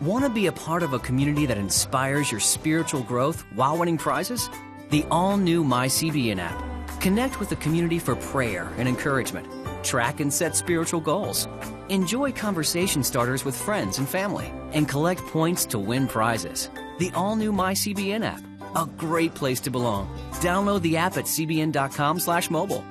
Want 0.00 0.24
to 0.24 0.30
be 0.30 0.46
a 0.46 0.52
part 0.52 0.82
of 0.82 0.94
a 0.94 0.98
community 0.98 1.44
that 1.44 1.58
inspires 1.58 2.30
your 2.30 2.40
spiritual 2.40 3.02
growth 3.02 3.44
while 3.54 3.76
winning 3.76 3.98
prizes? 3.98 4.48
The 4.88 5.04
all 5.10 5.36
new 5.36 5.62
MyCBN 5.62 6.38
app. 6.38 7.00
Connect 7.02 7.38
with 7.38 7.50
the 7.50 7.56
community 7.56 7.98
for 7.98 8.16
prayer 8.16 8.72
and 8.78 8.88
encouragement. 8.88 9.46
Track 9.84 10.20
and 10.20 10.32
set 10.32 10.56
spiritual 10.56 11.00
goals. 11.00 11.48
Enjoy 11.90 12.32
conversation 12.32 13.02
starters 13.04 13.44
with 13.44 13.54
friends 13.54 13.98
and 13.98 14.08
family. 14.08 14.50
And 14.72 14.88
collect 14.88 15.20
points 15.26 15.66
to 15.66 15.78
win 15.78 16.08
prizes. 16.08 16.70
The 16.98 17.10
all 17.14 17.36
new 17.36 17.52
MyCBN 17.52 18.24
app. 18.24 18.42
A 18.76 18.86
great 18.96 19.34
place 19.34 19.60
to 19.60 19.70
belong. 19.70 20.08
Download 20.36 20.80
the 20.80 20.96
app 20.96 21.18
at 21.18 21.26
cbn.com 21.26 22.20
slash 22.20 22.48
mobile. 22.48 22.82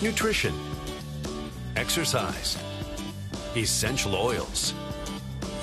Nutrition. 0.00 0.54
Exercise. 1.76 2.56
Essential 3.54 4.14
oils 4.14 4.72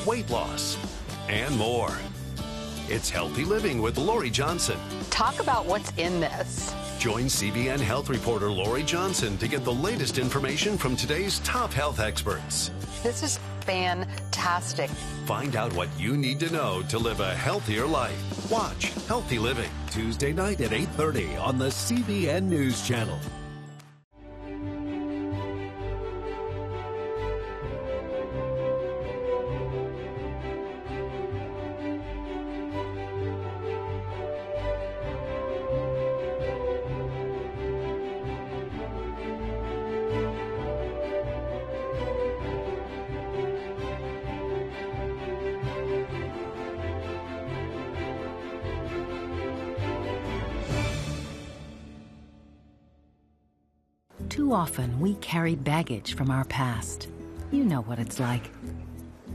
weight 0.07 0.29
loss, 0.29 0.77
and 1.27 1.55
more. 1.57 1.93
It's 2.87 3.09
Healthy 3.09 3.43
Living 3.43 3.81
with 3.81 3.97
Lori 3.97 4.29
Johnson. 4.29 4.77
Talk 5.09 5.41
about 5.41 5.65
what's 5.65 5.91
in 5.97 6.21
this. 6.21 6.73
Join 6.97 7.25
CBN 7.25 7.81
health 7.81 8.09
reporter 8.09 8.49
Lori 8.49 8.83
Johnson 8.83 9.37
to 9.37 9.49
get 9.49 9.65
the 9.65 9.73
latest 9.73 10.17
information 10.17 10.77
from 10.77 10.95
today's 10.95 11.39
top 11.39 11.73
health 11.73 11.99
experts. 11.99 12.71
This 13.03 13.21
is 13.21 13.37
fantastic. 13.61 14.89
Find 15.25 15.57
out 15.57 15.73
what 15.73 15.89
you 15.99 16.15
need 16.15 16.39
to 16.39 16.53
know 16.53 16.83
to 16.87 16.97
live 16.97 17.19
a 17.19 17.35
healthier 17.35 17.85
life. 17.85 18.49
Watch 18.49 18.93
Healthy 19.07 19.39
Living 19.39 19.69
Tuesday 19.91 20.31
night 20.31 20.61
at 20.61 20.71
8:30 20.71 21.35
on 21.35 21.59
the 21.59 21.69
CBN 21.69 22.47
News 22.47 22.81
Channel. 22.87 23.19
Often 54.67 54.99
we 54.99 55.13
carry 55.15 55.55
baggage 55.55 56.13
from 56.13 56.29
our 56.29 56.43
past. 56.43 57.07
You 57.51 57.63
know 57.63 57.83
what 57.83 57.99
it's 57.99 58.19
like. 58.19 58.51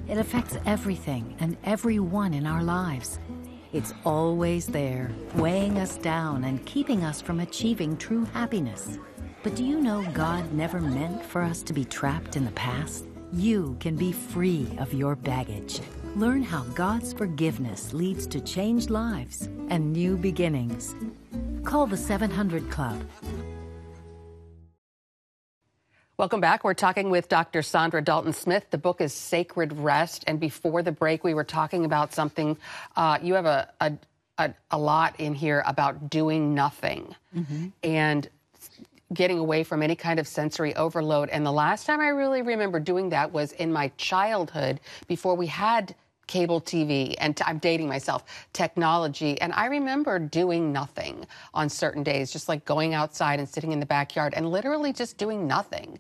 It 0.07 0.19
affects 0.19 0.59
everything 0.67 1.35
and 1.41 1.57
everyone 1.65 2.35
in 2.35 2.47
our 2.47 2.63
lives. 2.63 3.19
It's 3.73 3.95
always 4.05 4.67
there, 4.67 5.11
weighing 5.35 5.79
us 5.79 5.97
down 5.97 6.45
and 6.45 6.67
keeping 6.67 7.03
us 7.03 7.23
from 7.23 7.41
achieving 7.41 7.97
true 7.97 8.27
happiness. 8.35 8.99
But 9.43 9.55
do 9.55 9.65
you 9.65 9.81
know 9.81 10.05
God 10.13 10.53
never 10.53 10.83
meant 10.83 11.25
for 11.25 11.41
us 11.41 11.63
to 11.63 11.73
be 11.73 11.87
trapped 11.87 12.37
in 12.37 12.45
the 12.45 12.51
past? 12.51 13.07
You 13.33 13.75
can 13.81 13.97
be 13.97 14.13
free 14.13 14.69
of 14.77 14.93
your 14.93 15.17
baggage. 15.17 15.81
Learn 16.15 16.43
how 16.43 16.65
God's 16.75 17.15
forgiveness 17.15 17.95
leads 17.95 18.27
to 18.27 18.41
changed 18.43 18.91
lives 18.91 19.49
and 19.71 19.95
new 19.95 20.19
beginnings. 20.19 20.95
Call 21.65 21.87
the 21.87 21.97
700 21.97 22.69
Club 22.69 23.03
Welcome 26.19 26.43
back. 26.43 26.63
We're 26.63 26.75
talking 26.75 27.09
with 27.09 27.31
Dr. 27.31 27.61
Saundra 27.61 28.05
Dalton 28.05 28.35
Smith. 28.35 28.67
The 28.71 28.77
book 28.77 29.01
is 29.01 29.15
Sacred 29.15 29.73
Rest. 29.73 30.25
And 30.27 30.39
before 30.39 30.83
the 30.83 30.93
break, 30.93 31.25
we 31.25 31.33
were 31.33 31.43
talking 31.43 31.87
about 31.87 32.13
something. 32.13 32.59
Uh, 32.95 33.19
you 33.23 33.33
have 33.33 33.47
a, 33.47 33.73
a, 33.81 33.93
a, 34.37 34.55
a, 34.73 34.79
lot 34.79 35.19
in 35.19 35.35
here 35.35 35.63
about 35.67 36.11
doing 36.11 36.55
nothing 36.55 37.17
mm-hmm. 37.35 37.69
and 37.83 38.29
getting 39.15 39.39
away 39.39 39.65
from 39.65 39.83
any 39.83 39.97
kind 39.97 40.21
of 40.21 40.29
sensory 40.29 40.77
overload. 40.77 41.31
And 41.31 41.47
the 41.47 41.53
last 41.53 41.87
time 41.87 42.01
I 42.01 42.09
really 42.09 42.43
remember 42.43 42.79
doing 42.79 43.09
that 43.09 43.33
was 43.33 43.53
in 43.53 43.73
my 43.73 43.89
childhood 43.97 44.81
before 45.09 45.35
we 45.35 45.47
had 45.47 45.95
cable 46.27 46.61
TV 46.61 47.15
and 47.19 47.41
i 47.45 47.51
am 47.51 47.59
dating 47.59 47.89
myself, 47.89 48.25
technology. 48.53 49.41
And 49.41 49.53
I 49.53 49.67
remember 49.67 50.19
doing 50.19 50.73
nothing 50.73 51.27
on 51.55 51.69
certain 51.69 52.03
days, 52.03 52.33
just 52.33 52.49
like 52.49 52.65
going 52.65 52.95
outside 52.95 53.39
and 53.39 53.49
sitting 53.49 53.73
in 53.73 53.81
the 53.81 53.87
backyard 53.87 54.35
and 54.35 54.51
literally 54.51 54.93
just 54.93 55.19
doing 55.19 55.47
nothing. 55.47 55.99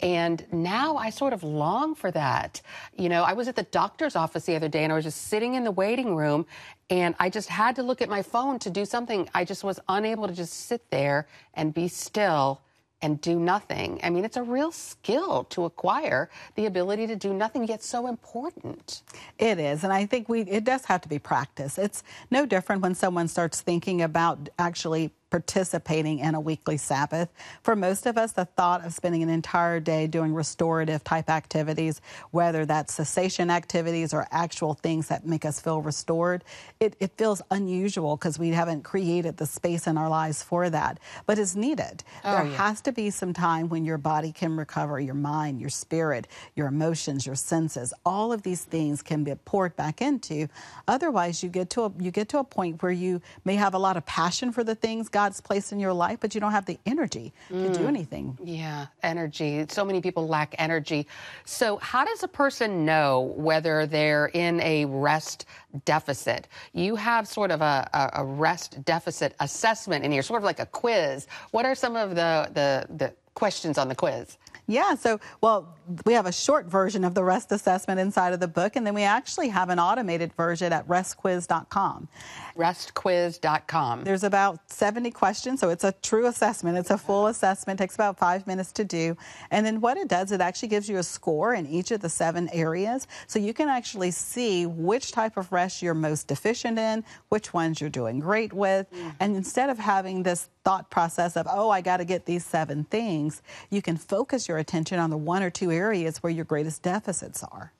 And 0.00 0.44
now 0.52 0.96
I 0.96 1.10
sort 1.10 1.32
of 1.32 1.42
long 1.42 1.94
for 1.94 2.10
that. 2.10 2.60
You 2.96 3.08
know, 3.08 3.22
I 3.22 3.32
was 3.32 3.48
at 3.48 3.56
the 3.56 3.62
doctor's 3.64 4.16
office 4.16 4.44
the 4.44 4.56
other 4.56 4.68
day 4.68 4.84
and 4.84 4.92
I 4.92 4.96
was 4.96 5.04
just 5.04 5.28
sitting 5.28 5.54
in 5.54 5.64
the 5.64 5.70
waiting 5.70 6.16
room 6.16 6.46
and 6.90 7.14
I 7.18 7.30
just 7.30 7.48
had 7.48 7.76
to 7.76 7.82
look 7.82 8.02
at 8.02 8.08
my 8.08 8.22
phone 8.22 8.58
to 8.60 8.70
do 8.70 8.84
something. 8.84 9.28
I 9.34 9.44
just 9.44 9.64
was 9.64 9.80
unable 9.88 10.28
to 10.28 10.34
just 10.34 10.66
sit 10.66 10.90
there 10.90 11.26
and 11.54 11.72
be 11.72 11.88
still 11.88 12.60
and 13.04 13.20
do 13.20 13.38
nothing. 13.38 14.00
I 14.02 14.08
mean, 14.08 14.24
it's 14.24 14.38
a 14.38 14.42
real 14.42 14.72
skill 14.72 15.44
to 15.50 15.66
acquire 15.66 16.30
the 16.54 16.64
ability 16.64 17.06
to 17.08 17.16
do 17.16 17.34
nothing, 17.34 17.68
yet 17.68 17.82
so 17.82 18.06
important. 18.06 19.02
It 19.38 19.58
is. 19.58 19.84
And 19.84 19.92
I 19.92 20.06
think 20.06 20.30
we 20.30 20.40
it 20.40 20.64
does 20.64 20.86
have 20.86 21.02
to 21.02 21.08
be 21.08 21.18
practice. 21.18 21.76
It's 21.76 22.02
no 22.30 22.46
different 22.46 22.80
when 22.80 22.94
someone 22.94 23.28
starts 23.28 23.60
thinking 23.60 24.00
about 24.00 24.48
actually 24.58 25.12
participating 25.34 26.20
in 26.20 26.36
a 26.36 26.40
weekly 26.40 26.76
Sabbath. 26.76 27.28
For 27.64 27.74
most 27.74 28.06
of 28.06 28.16
us, 28.16 28.30
the 28.30 28.44
thought 28.44 28.86
of 28.86 28.94
spending 28.94 29.20
an 29.20 29.28
entire 29.28 29.80
day 29.80 30.06
doing 30.06 30.32
restorative 30.32 31.02
type 31.02 31.28
activities, 31.28 32.00
whether 32.30 32.64
that's 32.64 32.94
cessation 32.94 33.50
activities 33.50 34.14
or 34.14 34.28
actual 34.30 34.74
things 34.74 35.08
that 35.08 35.26
make 35.26 35.44
us 35.44 35.58
feel 35.58 35.82
restored, 35.82 36.44
it, 36.78 36.94
it 37.00 37.18
feels 37.18 37.42
unusual 37.50 38.16
because 38.16 38.38
we 38.38 38.50
haven't 38.50 38.84
created 38.84 39.36
the 39.36 39.44
space 39.44 39.88
in 39.88 39.98
our 39.98 40.08
lives 40.08 40.40
for 40.40 40.70
that. 40.70 41.00
But 41.26 41.40
it's 41.40 41.56
needed. 41.56 42.04
Oh, 42.24 42.36
there 42.36 42.46
yeah. 42.46 42.56
has 42.56 42.80
to 42.82 42.92
be 42.92 43.10
some 43.10 43.32
time 43.32 43.68
when 43.68 43.84
your 43.84 43.98
body 43.98 44.30
can 44.30 44.56
recover, 44.56 45.00
your 45.00 45.14
mind, 45.14 45.60
your 45.60 45.68
spirit, 45.68 46.28
your 46.54 46.68
emotions, 46.68 47.26
your 47.26 47.34
senses. 47.34 47.92
All 48.06 48.32
of 48.32 48.42
these 48.42 48.62
things 48.62 49.02
can 49.02 49.24
be 49.24 49.34
poured 49.34 49.74
back 49.74 50.00
into. 50.00 50.46
Otherwise, 50.86 51.42
you 51.42 51.48
get 51.48 51.70
to 51.70 51.86
a, 51.86 51.92
you 51.98 52.12
get 52.12 52.28
to 52.28 52.38
a 52.38 52.44
point 52.44 52.80
where 52.84 52.92
you 52.92 53.20
may 53.44 53.56
have 53.56 53.74
a 53.74 53.78
lot 53.78 53.96
of 53.96 54.06
passion 54.06 54.52
for 54.52 54.62
the 54.62 54.76
things 54.76 55.08
God 55.08 55.23
God's 55.24 55.40
place 55.40 55.72
in 55.72 55.80
your 55.80 55.94
life, 55.94 56.18
but 56.20 56.34
you 56.34 56.40
don't 56.40 56.52
have 56.52 56.66
the 56.66 56.78
energy 56.84 57.32
mm. 57.50 57.66
to 57.66 57.78
do 57.78 57.84
mm. 57.84 57.88
anything. 57.88 58.38
Yeah, 58.44 58.88
energy. 59.02 59.64
So 59.70 59.82
many 59.82 60.02
people 60.02 60.28
lack 60.28 60.54
energy. 60.58 61.06
So, 61.46 61.78
how 61.78 62.04
does 62.04 62.22
a 62.22 62.28
person 62.28 62.84
know 62.84 63.32
whether 63.34 63.86
they're 63.86 64.26
in 64.34 64.60
a 64.60 64.84
rest 64.84 65.46
deficit? 65.86 66.46
You 66.74 66.94
have 66.96 67.26
sort 67.26 67.50
of 67.50 67.62
a, 67.62 67.88
a 68.12 68.22
rest 68.22 68.84
deficit 68.84 69.34
assessment 69.40 70.04
in 70.04 70.12
here, 70.12 70.20
sort 70.20 70.42
of 70.42 70.44
like 70.44 70.60
a 70.60 70.66
quiz. 70.66 71.26
What 71.52 71.64
are 71.64 71.74
some 71.74 71.96
of 71.96 72.10
the, 72.10 72.50
the, 72.52 72.86
the 72.94 73.14
questions 73.34 73.78
on 73.78 73.88
the 73.88 73.94
quiz? 73.94 74.36
Yeah, 74.66 74.94
so, 74.94 75.20
well, 75.42 75.76
we 76.06 76.14
have 76.14 76.24
a 76.24 76.32
short 76.32 76.66
version 76.66 77.04
of 77.04 77.14
the 77.14 77.22
REST 77.22 77.52
assessment 77.52 78.00
inside 78.00 78.32
of 78.32 78.40
the 78.40 78.48
book, 78.48 78.76
and 78.76 78.86
then 78.86 78.94
we 78.94 79.02
actually 79.02 79.48
have 79.48 79.68
an 79.68 79.78
automated 79.78 80.32
version 80.32 80.72
at 80.72 80.88
restquiz.com. 80.88 82.08
Restquiz.com. 82.56 84.04
There's 84.04 84.24
about 84.24 84.70
70 84.70 85.10
questions, 85.10 85.60
so 85.60 85.68
it's 85.68 85.84
a 85.84 85.92
true 86.00 86.26
assessment. 86.26 86.78
It's 86.78 86.90
a 86.90 86.96
full 86.96 87.26
assessment, 87.26 87.78
takes 87.78 87.94
about 87.94 88.18
five 88.18 88.46
minutes 88.46 88.72
to 88.72 88.84
do. 88.84 89.16
And 89.50 89.66
then 89.66 89.82
what 89.82 89.98
it 89.98 90.08
does, 90.08 90.32
it 90.32 90.40
actually 90.40 90.68
gives 90.68 90.88
you 90.88 90.96
a 90.96 91.02
score 91.02 91.52
in 91.52 91.66
each 91.66 91.90
of 91.90 92.00
the 92.00 92.08
seven 92.08 92.48
areas, 92.50 93.06
so 93.26 93.38
you 93.38 93.52
can 93.52 93.68
actually 93.68 94.12
see 94.12 94.64
which 94.64 95.12
type 95.12 95.36
of 95.36 95.52
rest 95.52 95.82
you're 95.82 95.92
most 95.92 96.26
deficient 96.26 96.78
in, 96.78 97.04
which 97.28 97.52
ones 97.52 97.82
you're 97.82 97.90
doing 97.90 98.18
great 98.18 98.54
with. 98.54 98.90
Mm-hmm. 98.90 99.10
And 99.20 99.36
instead 99.36 99.68
of 99.68 99.78
having 99.78 100.22
this 100.22 100.48
thought 100.64 100.90
process 100.90 101.36
of, 101.36 101.46
oh, 101.50 101.68
I 101.68 101.82
got 101.82 101.98
to 101.98 102.06
get 102.06 102.24
these 102.24 102.44
seven 102.44 102.84
things, 102.84 103.23
you 103.70 103.82
can 103.82 103.96
focus 103.96 104.48
your 104.48 104.58
attention 104.58 104.98
on 104.98 105.10
the 105.10 105.16
one 105.16 105.42
or 105.42 105.50
two 105.50 105.70
areas 105.70 106.22
where 106.22 106.32
your 106.32 106.44
greatest 106.44 106.82
deficits 106.82 107.42
are. 107.42 107.72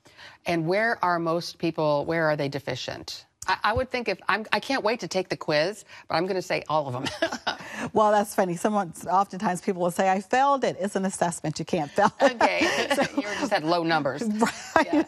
And 0.47 0.67
where 0.67 1.03
are 1.05 1.19
most 1.19 1.59
people, 1.59 2.05
where 2.05 2.27
are 2.27 2.37
they 2.37 2.49
deficient? 2.49 3.27
I, 3.47 3.57
I 3.65 3.73
would 3.73 3.91
think 3.91 4.09
if 4.09 4.19
I'm, 4.29 4.47
I 4.53 4.61
can't 4.61 4.85
wait 4.85 5.01
to 5.01 5.09
take 5.09 5.29
the 5.29 5.37
quiz, 5.37 5.85
but 6.09 6.15
I'm 6.15 6.25
going 6.25 6.37
to 6.37 6.43
say 6.43 6.63
all 6.69 6.87
of 6.87 6.93
them. 6.93 7.57
well, 7.93 8.11
that's 8.11 8.35
funny. 8.35 8.57
Someone, 8.57 8.93
oftentimes 9.11 9.61
people 9.61 9.83
will 9.83 9.91
say, 9.91 10.11
I 10.11 10.21
failed 10.21 10.65
it. 10.65 10.77
It's 10.81 10.97
an 10.97 11.05
assessment. 11.05 11.59
You 11.59 11.65
can't 11.65 11.91
fail. 11.91 12.13
It. 12.21 12.33
okay. 12.35 12.69
so, 12.95 13.03
you 13.17 13.23
just 13.23 13.53
had 13.53 13.65
low 13.65 13.83
numbers. 13.83 14.23
Right. 14.23 14.87
Yeah. 14.93 15.05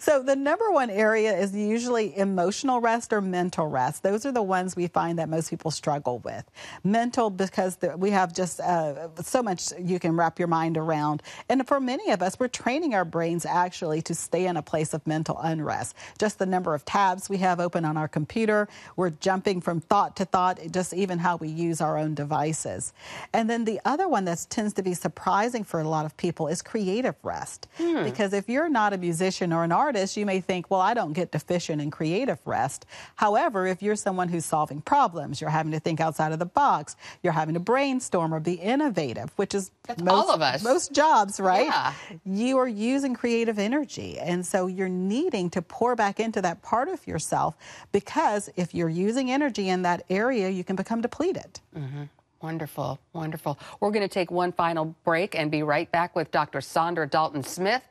So 0.00 0.22
the 0.22 0.36
number 0.36 0.70
one 0.70 0.90
area 0.90 1.36
is 1.36 1.54
usually 1.54 2.16
emotional 2.16 2.80
rest 2.80 3.12
or 3.12 3.20
mental 3.20 3.66
rest. 3.66 4.02
Those 4.02 4.26
are 4.26 4.32
the 4.32 4.42
ones 4.42 4.76
we 4.76 4.86
find 4.86 5.18
that 5.18 5.28
most 5.28 5.50
people 5.50 5.70
struggle 5.70 6.18
with. 6.20 6.44
Mental, 6.84 7.30
because 7.30 7.78
we 7.96 8.10
have 8.10 8.34
just 8.34 8.60
uh, 8.60 9.08
so 9.22 9.42
much 9.42 9.72
you 9.78 9.98
can 9.98 10.16
wrap 10.16 10.38
your 10.38 10.48
mind 10.48 10.76
around. 10.76 11.22
And 11.48 11.66
for 11.66 11.80
many 11.80 12.10
of 12.10 12.22
us, 12.22 12.38
we're 12.38 12.48
training 12.48 12.94
our 12.94 13.04
brains 13.04 13.44
actually 13.46 14.02
to 14.02 14.14
stay 14.14 14.46
in 14.46 14.56
a 14.56 14.62
place 14.62 14.94
of 14.94 15.06
mental 15.06 15.38
unrest. 15.38 15.94
Just 16.18 16.38
the 16.38 16.46
number 16.46 16.74
of 16.74 16.84
tabs 16.84 17.28
we 17.28 17.38
have 17.38 17.60
open 17.68 17.84
on 17.84 17.98
our 17.98 18.08
computer. 18.08 18.66
We're 18.96 19.10
jumping 19.10 19.60
from 19.60 19.80
thought 19.80 20.16
to 20.16 20.24
thought, 20.24 20.58
just 20.70 20.94
even 20.94 21.18
how 21.18 21.36
we 21.36 21.48
use 21.48 21.82
our 21.82 21.98
own 21.98 22.14
devices. 22.14 22.94
And 23.34 23.44
then 23.50 23.66
the 23.66 23.78
other 23.84 24.08
one 24.08 24.24
that 24.24 24.46
tends 24.48 24.72
to 24.74 24.82
be 24.82 24.94
surprising 24.94 25.64
for 25.64 25.80
a 25.80 25.88
lot 25.96 26.06
of 26.06 26.16
people 26.16 26.48
is 26.48 26.62
creative 26.62 27.16
rest. 27.22 27.68
Hmm. 27.76 28.04
Because 28.04 28.32
if 28.32 28.48
you're 28.48 28.70
not 28.70 28.94
a 28.94 28.96
musician 28.96 29.52
or 29.52 29.64
an 29.64 29.72
artist, 29.72 30.16
you 30.16 30.24
may 30.24 30.40
think, 30.40 30.70
well, 30.70 30.80
I 30.80 30.94
don't 30.94 31.12
get 31.12 31.30
deficient 31.30 31.82
in 31.82 31.90
creative 31.90 32.38
rest. 32.46 32.86
However, 33.16 33.66
if 33.66 33.82
you're 33.82 33.96
someone 33.96 34.28
who's 34.28 34.46
solving 34.46 34.80
problems, 34.80 35.42
you're 35.42 35.50
having 35.50 35.72
to 35.72 35.80
think 35.80 36.00
outside 36.00 36.32
of 36.32 36.38
the 36.38 36.46
box, 36.46 36.96
you're 37.22 37.34
having 37.34 37.52
to 37.52 37.60
brainstorm 37.60 38.32
or 38.32 38.40
be 38.40 38.54
innovative, 38.54 39.30
which 39.36 39.54
is 39.54 39.70
most, 39.88 40.08
all 40.08 40.30
of 40.30 40.40
us. 40.40 40.64
most 40.64 40.94
jobs, 40.94 41.38
right? 41.38 41.66
Yeah. 41.66 41.92
You 42.24 42.56
are 42.56 42.68
using 42.68 43.12
creative 43.14 43.58
energy. 43.58 44.18
And 44.18 44.46
so 44.46 44.68
you're 44.68 44.88
needing 44.88 45.50
to 45.50 45.60
pour 45.60 45.94
back 45.96 46.18
into 46.18 46.40
that 46.40 46.62
part 46.62 46.88
of 46.88 47.06
yourself 47.06 47.57
because 47.92 48.50
if 48.56 48.74
you're 48.74 48.88
using 48.88 49.30
energy 49.30 49.68
in 49.68 49.82
that 49.82 50.04
area, 50.10 50.48
you 50.48 50.64
can 50.64 50.76
become 50.76 51.00
depleted. 51.00 51.60
Mm-hmm. 51.76 52.04
Wonderful, 52.40 53.00
wonderful. 53.12 53.58
We're 53.80 53.90
going 53.90 54.06
to 54.06 54.12
take 54.12 54.30
one 54.30 54.52
final 54.52 54.94
break 55.04 55.34
and 55.34 55.50
be 55.50 55.64
right 55.64 55.90
back 55.90 56.14
with 56.14 56.30
Dr. 56.30 56.60
Saundra 56.60 57.10
Dalton 57.10 57.42
Smith. 57.42 57.82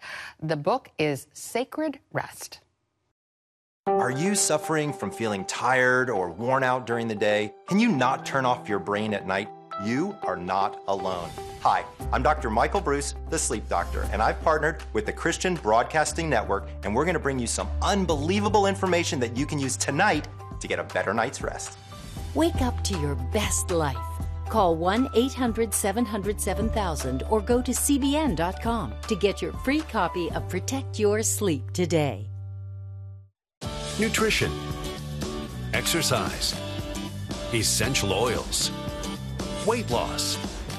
The 0.41 0.55
book 0.55 0.89
is 0.97 1.27
Sacred 1.33 1.99
Rest. 2.13 2.61
Are 3.87 4.11
you 4.11 4.35
suffering 4.35 4.93
from 4.93 5.11
feeling 5.11 5.45
tired 5.45 6.09
or 6.09 6.29
worn 6.29 6.63
out 6.63 6.85
during 6.85 7.07
the 7.07 7.15
day? 7.15 7.53
Can 7.67 7.79
you 7.79 7.89
not 7.89 8.25
turn 8.25 8.45
off 8.45 8.67
your 8.67 8.79
brain 8.79 9.13
at 9.13 9.25
night? 9.27 9.49
You 9.83 10.17
are 10.23 10.35
not 10.35 10.81
alone. 10.87 11.29
Hi, 11.61 11.85
I'm 12.11 12.23
Dr. 12.23 12.49
Michael 12.49 12.81
Breus, 12.81 13.13
the 13.29 13.37
sleep 13.37 13.69
doctor, 13.69 14.09
and 14.11 14.23
I've 14.23 14.41
partnered 14.41 14.83
with 14.93 15.05
the 15.05 15.13
Christian 15.13 15.53
Broadcasting 15.53 16.27
Network, 16.27 16.67
and 16.83 16.95
we're 16.95 17.05
going 17.05 17.13
to 17.13 17.19
bring 17.19 17.37
you 17.37 17.45
some 17.45 17.69
unbelievable 17.83 18.65
information 18.65 19.19
that 19.19 19.37
you 19.37 19.45
can 19.45 19.59
use 19.59 19.77
tonight 19.77 20.27
to 20.59 20.67
get 20.67 20.79
a 20.79 20.83
better 20.83 21.13
night's 21.13 21.43
rest. 21.43 21.77
Wake 22.33 22.59
up 22.61 22.83
to 22.85 22.97
your 22.99 23.13
best 23.31 23.69
life. 23.69 23.97
Call 24.49 24.75
1 24.75 25.09
800 25.13 25.71
700 25.71 26.41
7000 26.41 27.23
or 27.29 27.39
go 27.39 27.61
to 27.61 27.71
CBN.com 27.71 28.93
to 29.07 29.15
get 29.15 29.43
your 29.43 29.53
free 29.53 29.81
copy 29.81 30.31
of 30.31 30.49
Protect 30.49 30.97
Your 30.97 31.21
Sleep 31.21 31.69
today. 31.71 32.27
Nutrition, 33.99 34.51
exercise, 35.73 36.55
essential 37.53 38.13
oils, 38.13 38.71
weight 39.67 39.91
loss, 39.91 40.37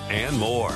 and 0.08 0.36
more. 0.38 0.74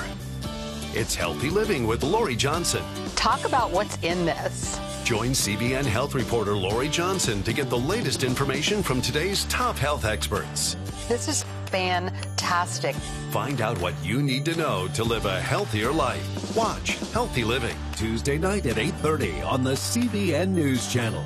It's 0.95 1.15
Healthy 1.15 1.49
Living 1.49 1.87
with 1.87 2.05
Lori 2.05 2.37
Johnson. 2.37 2.85
Talk 3.17 3.47
about 3.47 3.71
what's 3.71 3.97
in 4.03 4.27
this. 4.27 4.79
Join 5.03 5.31
CBN 5.31 5.87
health 5.87 6.15
reporter 6.15 6.55
Lori 6.55 6.91
Johnson 6.91 7.43
to 7.43 7.55
get 7.55 7.71
the 7.71 7.79
latest 7.79 8.23
information 8.23 8.83
from 8.83 9.01
today's 9.01 9.45
top 9.47 9.77
health 9.77 10.05
experts. 10.05 10.77
This 11.09 11.27
is 11.27 11.47
fantastic. 11.67 12.95
Find 13.31 13.63
out 13.63 13.81
what 13.81 13.95
you 14.05 14.23
need 14.23 14.45
to 14.45 14.57
know 14.57 14.89
to 14.93 15.03
live 15.03 15.25
a 15.25 15.41
healthier 15.41 15.91
life. 15.91 16.55
Watch 16.55 16.99
Healthy 17.13 17.45
Living 17.45 17.77
Tuesday 17.97 18.37
night 18.37 18.67
at 18.67 18.77
8:30 18.77 19.41
on 19.41 19.65
the 19.65 19.75
CBN 19.75 20.55
News 20.55 20.93
Channel. 20.93 21.25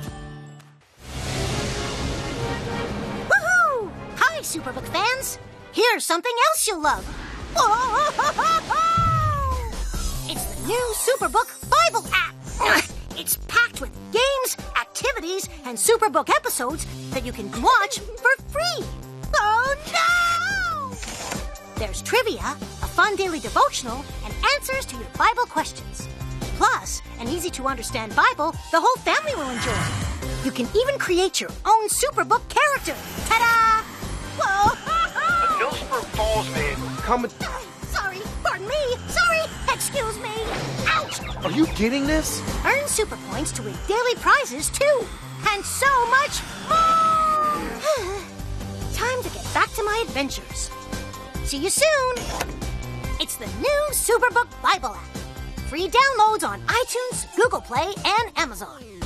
Woohoo! 3.29 3.91
Hi, 4.15 4.39
Superbook 4.39 4.87
fans. 4.87 5.06
Here's 5.77 6.03
something 6.03 6.31
else 6.49 6.65
you'll 6.65 6.81
love. 6.81 7.05
It's 10.27 10.43
the 10.55 10.67
new 10.67 10.93
Superbook 10.95 11.49
Bible 11.69 12.03
app. 12.11 12.33
It's 13.15 13.37
packed 13.47 13.79
with 13.79 13.91
games, 14.11 14.57
activities, 14.75 15.47
and 15.65 15.77
Superbook 15.77 16.29
episodes 16.31 16.87
that 17.11 17.23
you 17.23 17.31
can 17.31 17.51
watch 17.61 17.99
for 17.99 18.43
free. 18.47 18.83
Oh 19.35 19.75
no! 19.93 20.95
There's 21.75 22.01
trivia, 22.01 22.41
a 22.41 22.87
fun 22.97 23.15
daily 23.15 23.39
devotional, 23.39 24.03
and 24.25 24.33
answers 24.55 24.83
to 24.87 24.95
your 24.95 25.09
Bible 25.15 25.45
questions. 25.45 26.07
Plus, 26.57 27.03
an 27.19 27.27
easy 27.27 27.51
to 27.51 27.67
understand 27.67 28.15
Bible 28.15 28.51
the 28.71 28.81
whole 28.81 28.97
family 29.03 29.35
will 29.35 29.51
enjoy. 29.51 30.43
You 30.43 30.51
can 30.51 30.67
even 30.75 30.97
create 30.97 31.39
your 31.39 31.51
own 31.65 31.87
Superbook 31.87 32.41
character. 32.49 32.95
Ta 33.29 33.37
da! 33.37 33.76
Coming. 37.07 37.31
Sorry, 37.87 38.19
pardon 38.43 38.67
me. 38.67 38.97
Sorry, 39.07 39.39
excuse 39.73 40.19
me. 40.19 40.33
Ouch! 40.87 41.21
Are 41.45 41.51
you 41.51 41.65
getting 41.67 42.05
this? 42.05 42.41
Earn 42.65 42.85
super 42.85 43.15
points 43.29 43.53
to 43.53 43.61
win 43.61 43.73
daily 43.87 44.15
prizes 44.15 44.69
too, 44.69 45.05
and 45.47 45.63
so 45.63 45.87
much 46.07 46.41
more. 46.67 47.63
Time 48.93 49.23
to 49.23 49.29
get 49.29 49.45
back 49.53 49.71
to 49.75 49.83
my 49.85 50.03
adventures. 50.05 50.69
See 51.45 51.59
you 51.59 51.69
soon. 51.69 52.13
It's 53.21 53.37
the 53.37 53.47
new 53.61 53.81
Superbook 53.91 54.49
Bible 54.61 54.93
app. 54.93 55.17
Free 55.69 55.87
downloads 55.87 56.45
on 56.45 56.59
iTunes, 56.63 57.33
Google 57.37 57.61
Play, 57.61 57.87
and 58.03 58.31
Amazon. 58.35 58.96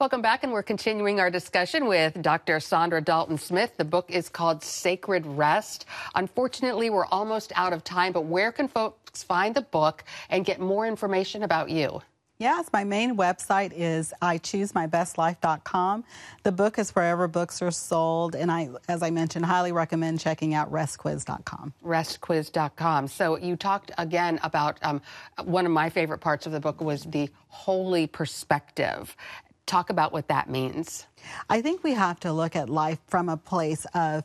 Welcome 0.00 0.22
back, 0.22 0.44
and 0.44 0.50
we're 0.50 0.62
continuing 0.62 1.20
our 1.20 1.28
discussion 1.30 1.86
with 1.86 2.22
Dr. 2.22 2.56
Saundra 2.56 3.04
Dalton 3.04 3.36
Smith. 3.36 3.72
The 3.76 3.84
book 3.84 4.10
is 4.10 4.30
called 4.30 4.64
Sacred 4.64 5.26
Rest. 5.26 5.84
Unfortunately, 6.14 6.88
we're 6.88 7.04
almost 7.04 7.52
out 7.54 7.74
of 7.74 7.84
time, 7.84 8.14
but 8.14 8.22
where 8.22 8.50
can 8.50 8.66
folks 8.66 9.22
find 9.22 9.54
the 9.54 9.60
book 9.60 10.02
and 10.30 10.42
get 10.42 10.58
more 10.58 10.86
information 10.86 11.42
about 11.42 11.68
you? 11.68 12.00
Yes, 12.38 12.70
my 12.72 12.82
main 12.82 13.18
website 13.18 13.74
is 13.76 14.14
ichoosemybestlife.com. 14.22 16.04
The 16.44 16.52
book 16.52 16.78
is 16.78 16.92
wherever 16.92 17.28
books 17.28 17.60
are 17.60 17.70
sold, 17.70 18.34
and 18.34 18.50
I, 18.50 18.70
as 18.88 19.02
I 19.02 19.10
mentioned, 19.10 19.44
highly 19.44 19.72
recommend 19.72 20.20
checking 20.20 20.54
out 20.54 20.72
restquiz.com. 20.72 21.74
Restquiz.com. 21.84 23.08
So 23.08 23.36
you 23.36 23.54
talked 23.54 23.90
again 23.98 24.40
about 24.42 24.78
um, 24.80 25.02
one 25.44 25.66
of 25.66 25.72
my 25.72 25.90
favorite 25.90 26.20
parts 26.22 26.46
of 26.46 26.52
the 26.52 26.60
book 26.60 26.80
was 26.80 27.04
the 27.04 27.28
holy 27.48 28.06
perspective. 28.06 29.14
Talk 29.70 29.90
about 29.90 30.12
what 30.12 30.26
that 30.26 30.50
means. 30.50 31.06
I 31.48 31.62
think 31.62 31.84
we 31.84 31.92
have 31.92 32.18
to 32.20 32.32
look 32.32 32.56
at 32.56 32.68
life 32.68 32.98
from 33.06 33.28
a 33.28 33.36
place 33.36 33.86
of 33.94 34.24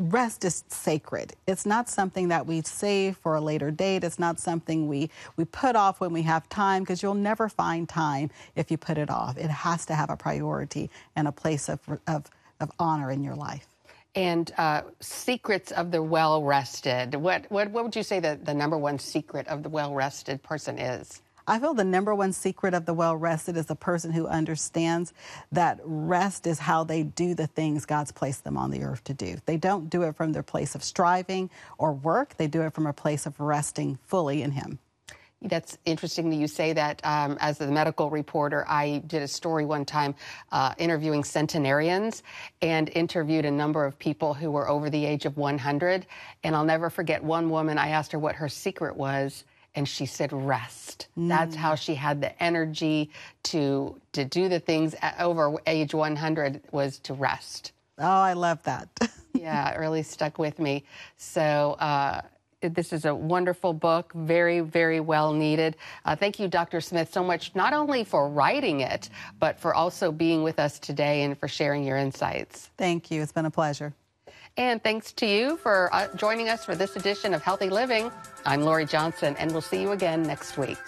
rest 0.00 0.44
is 0.44 0.64
sacred. 0.66 1.32
It's 1.46 1.64
not 1.64 1.88
something 1.88 2.26
that 2.26 2.44
we 2.44 2.60
save 2.62 3.16
for 3.18 3.36
a 3.36 3.40
later 3.40 3.70
date. 3.70 4.02
It's 4.02 4.18
not 4.18 4.40
something 4.40 4.88
we, 4.88 5.10
we 5.36 5.44
put 5.44 5.76
off 5.76 6.00
when 6.00 6.12
we 6.12 6.22
have 6.22 6.48
time 6.48 6.82
because 6.82 7.04
you'll 7.04 7.14
never 7.14 7.48
find 7.48 7.88
time 7.88 8.30
if 8.56 8.68
you 8.68 8.76
put 8.76 8.98
it 8.98 9.10
off. 9.10 9.38
It 9.38 9.48
has 9.48 9.86
to 9.86 9.94
have 9.94 10.10
a 10.10 10.16
priority 10.16 10.90
and 11.14 11.28
a 11.28 11.32
place 11.32 11.68
of, 11.68 11.78
of, 12.08 12.28
of 12.58 12.72
honor 12.80 13.12
in 13.12 13.22
your 13.22 13.36
life. 13.36 13.68
And 14.16 14.52
uh, 14.58 14.82
secrets 14.98 15.70
of 15.70 15.92
the 15.92 16.02
well 16.02 16.42
rested. 16.42 17.14
What, 17.14 17.48
what, 17.48 17.70
what 17.70 17.84
would 17.84 17.94
you 17.94 18.02
say 18.02 18.18
that 18.18 18.44
the 18.44 18.54
number 18.54 18.76
one 18.76 18.98
secret 18.98 19.46
of 19.46 19.62
the 19.62 19.68
well 19.68 19.94
rested 19.94 20.42
person 20.42 20.80
is? 20.80 21.22
I 21.46 21.58
feel 21.58 21.74
the 21.74 21.84
number 21.84 22.14
one 22.14 22.32
secret 22.32 22.72
of 22.72 22.86
the 22.86 22.94
well 22.94 23.16
rested 23.16 23.56
is 23.56 23.70
a 23.70 23.74
person 23.74 24.12
who 24.12 24.26
understands 24.26 25.12
that 25.52 25.78
rest 25.84 26.46
is 26.46 26.58
how 26.58 26.84
they 26.84 27.02
do 27.02 27.34
the 27.34 27.46
things 27.46 27.84
God's 27.84 28.12
placed 28.12 28.44
them 28.44 28.56
on 28.56 28.70
the 28.70 28.82
earth 28.82 29.04
to 29.04 29.14
do. 29.14 29.36
They 29.44 29.58
don't 29.58 29.90
do 29.90 30.02
it 30.02 30.16
from 30.16 30.32
their 30.32 30.42
place 30.42 30.74
of 30.74 30.82
striving 30.82 31.50
or 31.76 31.92
work, 31.92 32.36
they 32.38 32.46
do 32.46 32.62
it 32.62 32.72
from 32.72 32.86
a 32.86 32.94
place 32.94 33.26
of 33.26 33.38
resting 33.38 33.98
fully 34.06 34.42
in 34.42 34.52
Him. 34.52 34.78
That's 35.42 35.76
interesting 35.84 36.30
that 36.30 36.36
you 36.36 36.46
say 36.46 36.72
that. 36.72 37.04
Um, 37.04 37.36
as 37.38 37.58
the 37.58 37.66
medical 37.66 38.08
reporter, 38.08 38.64
I 38.66 39.02
did 39.06 39.20
a 39.20 39.28
story 39.28 39.66
one 39.66 39.84
time 39.84 40.14
uh, 40.50 40.72
interviewing 40.78 41.22
centenarians 41.22 42.22
and 42.62 42.88
interviewed 42.94 43.44
a 43.44 43.50
number 43.50 43.84
of 43.84 43.98
people 43.98 44.32
who 44.32 44.50
were 44.50 44.66
over 44.66 44.88
the 44.88 45.04
age 45.04 45.26
of 45.26 45.36
100. 45.36 46.06
And 46.44 46.56
I'll 46.56 46.64
never 46.64 46.88
forget 46.88 47.22
one 47.22 47.50
woman, 47.50 47.76
I 47.76 47.88
asked 47.88 48.12
her 48.12 48.18
what 48.18 48.36
her 48.36 48.48
secret 48.48 48.96
was 48.96 49.44
and 49.74 49.88
she 49.88 50.06
said 50.06 50.32
rest. 50.32 51.08
Mm. 51.18 51.28
That's 51.28 51.56
how 51.56 51.74
she 51.74 51.94
had 51.94 52.20
the 52.20 52.42
energy 52.42 53.10
to 53.44 54.00
to 54.12 54.24
do 54.24 54.48
the 54.48 54.60
things 54.60 54.94
over 55.18 55.56
age 55.66 55.94
100 55.94 56.60
was 56.72 56.98
to 57.00 57.14
rest. 57.14 57.72
Oh, 57.98 58.04
I 58.04 58.32
love 58.32 58.62
that. 58.64 58.88
yeah, 59.32 59.70
it 59.70 59.78
really 59.78 60.02
stuck 60.02 60.38
with 60.38 60.58
me. 60.58 60.84
So. 61.16 61.76
Uh, 61.78 62.22
this 62.72 62.94
is 62.94 63.04
a 63.04 63.14
wonderful 63.14 63.74
book, 63.74 64.10
very, 64.14 64.60
very 64.60 64.98
well 64.98 65.34
needed. 65.34 65.76
Uh, 66.06 66.16
thank 66.16 66.38
you, 66.38 66.48
Dr. 66.48 66.80
Smith, 66.80 67.12
so 67.12 67.22
much, 67.22 67.54
not 67.54 67.74
only 67.74 68.04
for 68.04 68.28
writing 68.28 68.80
it, 68.80 69.10
but 69.38 69.60
for 69.60 69.74
also 69.74 70.10
being 70.10 70.42
with 70.42 70.58
us 70.58 70.78
today 70.78 71.24
and 71.24 71.38
for 71.38 71.46
sharing 71.46 71.84
your 71.84 71.98
insights. 71.98 72.70
Thank 72.78 73.10
you. 73.10 73.20
It's 73.20 73.32
been 73.32 73.44
a 73.44 73.50
pleasure. 73.50 73.92
And 74.56 74.80
thanks 74.82 75.12
to 75.14 75.26
you 75.26 75.56
for 75.56 75.92
uh, 75.92 76.06
joining 76.14 76.48
us 76.48 76.64
for 76.64 76.76
this 76.76 76.94
edition 76.94 77.34
of 77.34 77.42
Healthy 77.42 77.70
Living. 77.70 78.12
I'm 78.46 78.60
Lori 78.60 78.86
Johnson, 78.86 79.34
and 79.36 79.50
we'll 79.50 79.60
see 79.60 79.80
you 79.80 79.90
again 79.90 80.22
next 80.22 80.56
week. 80.56 80.78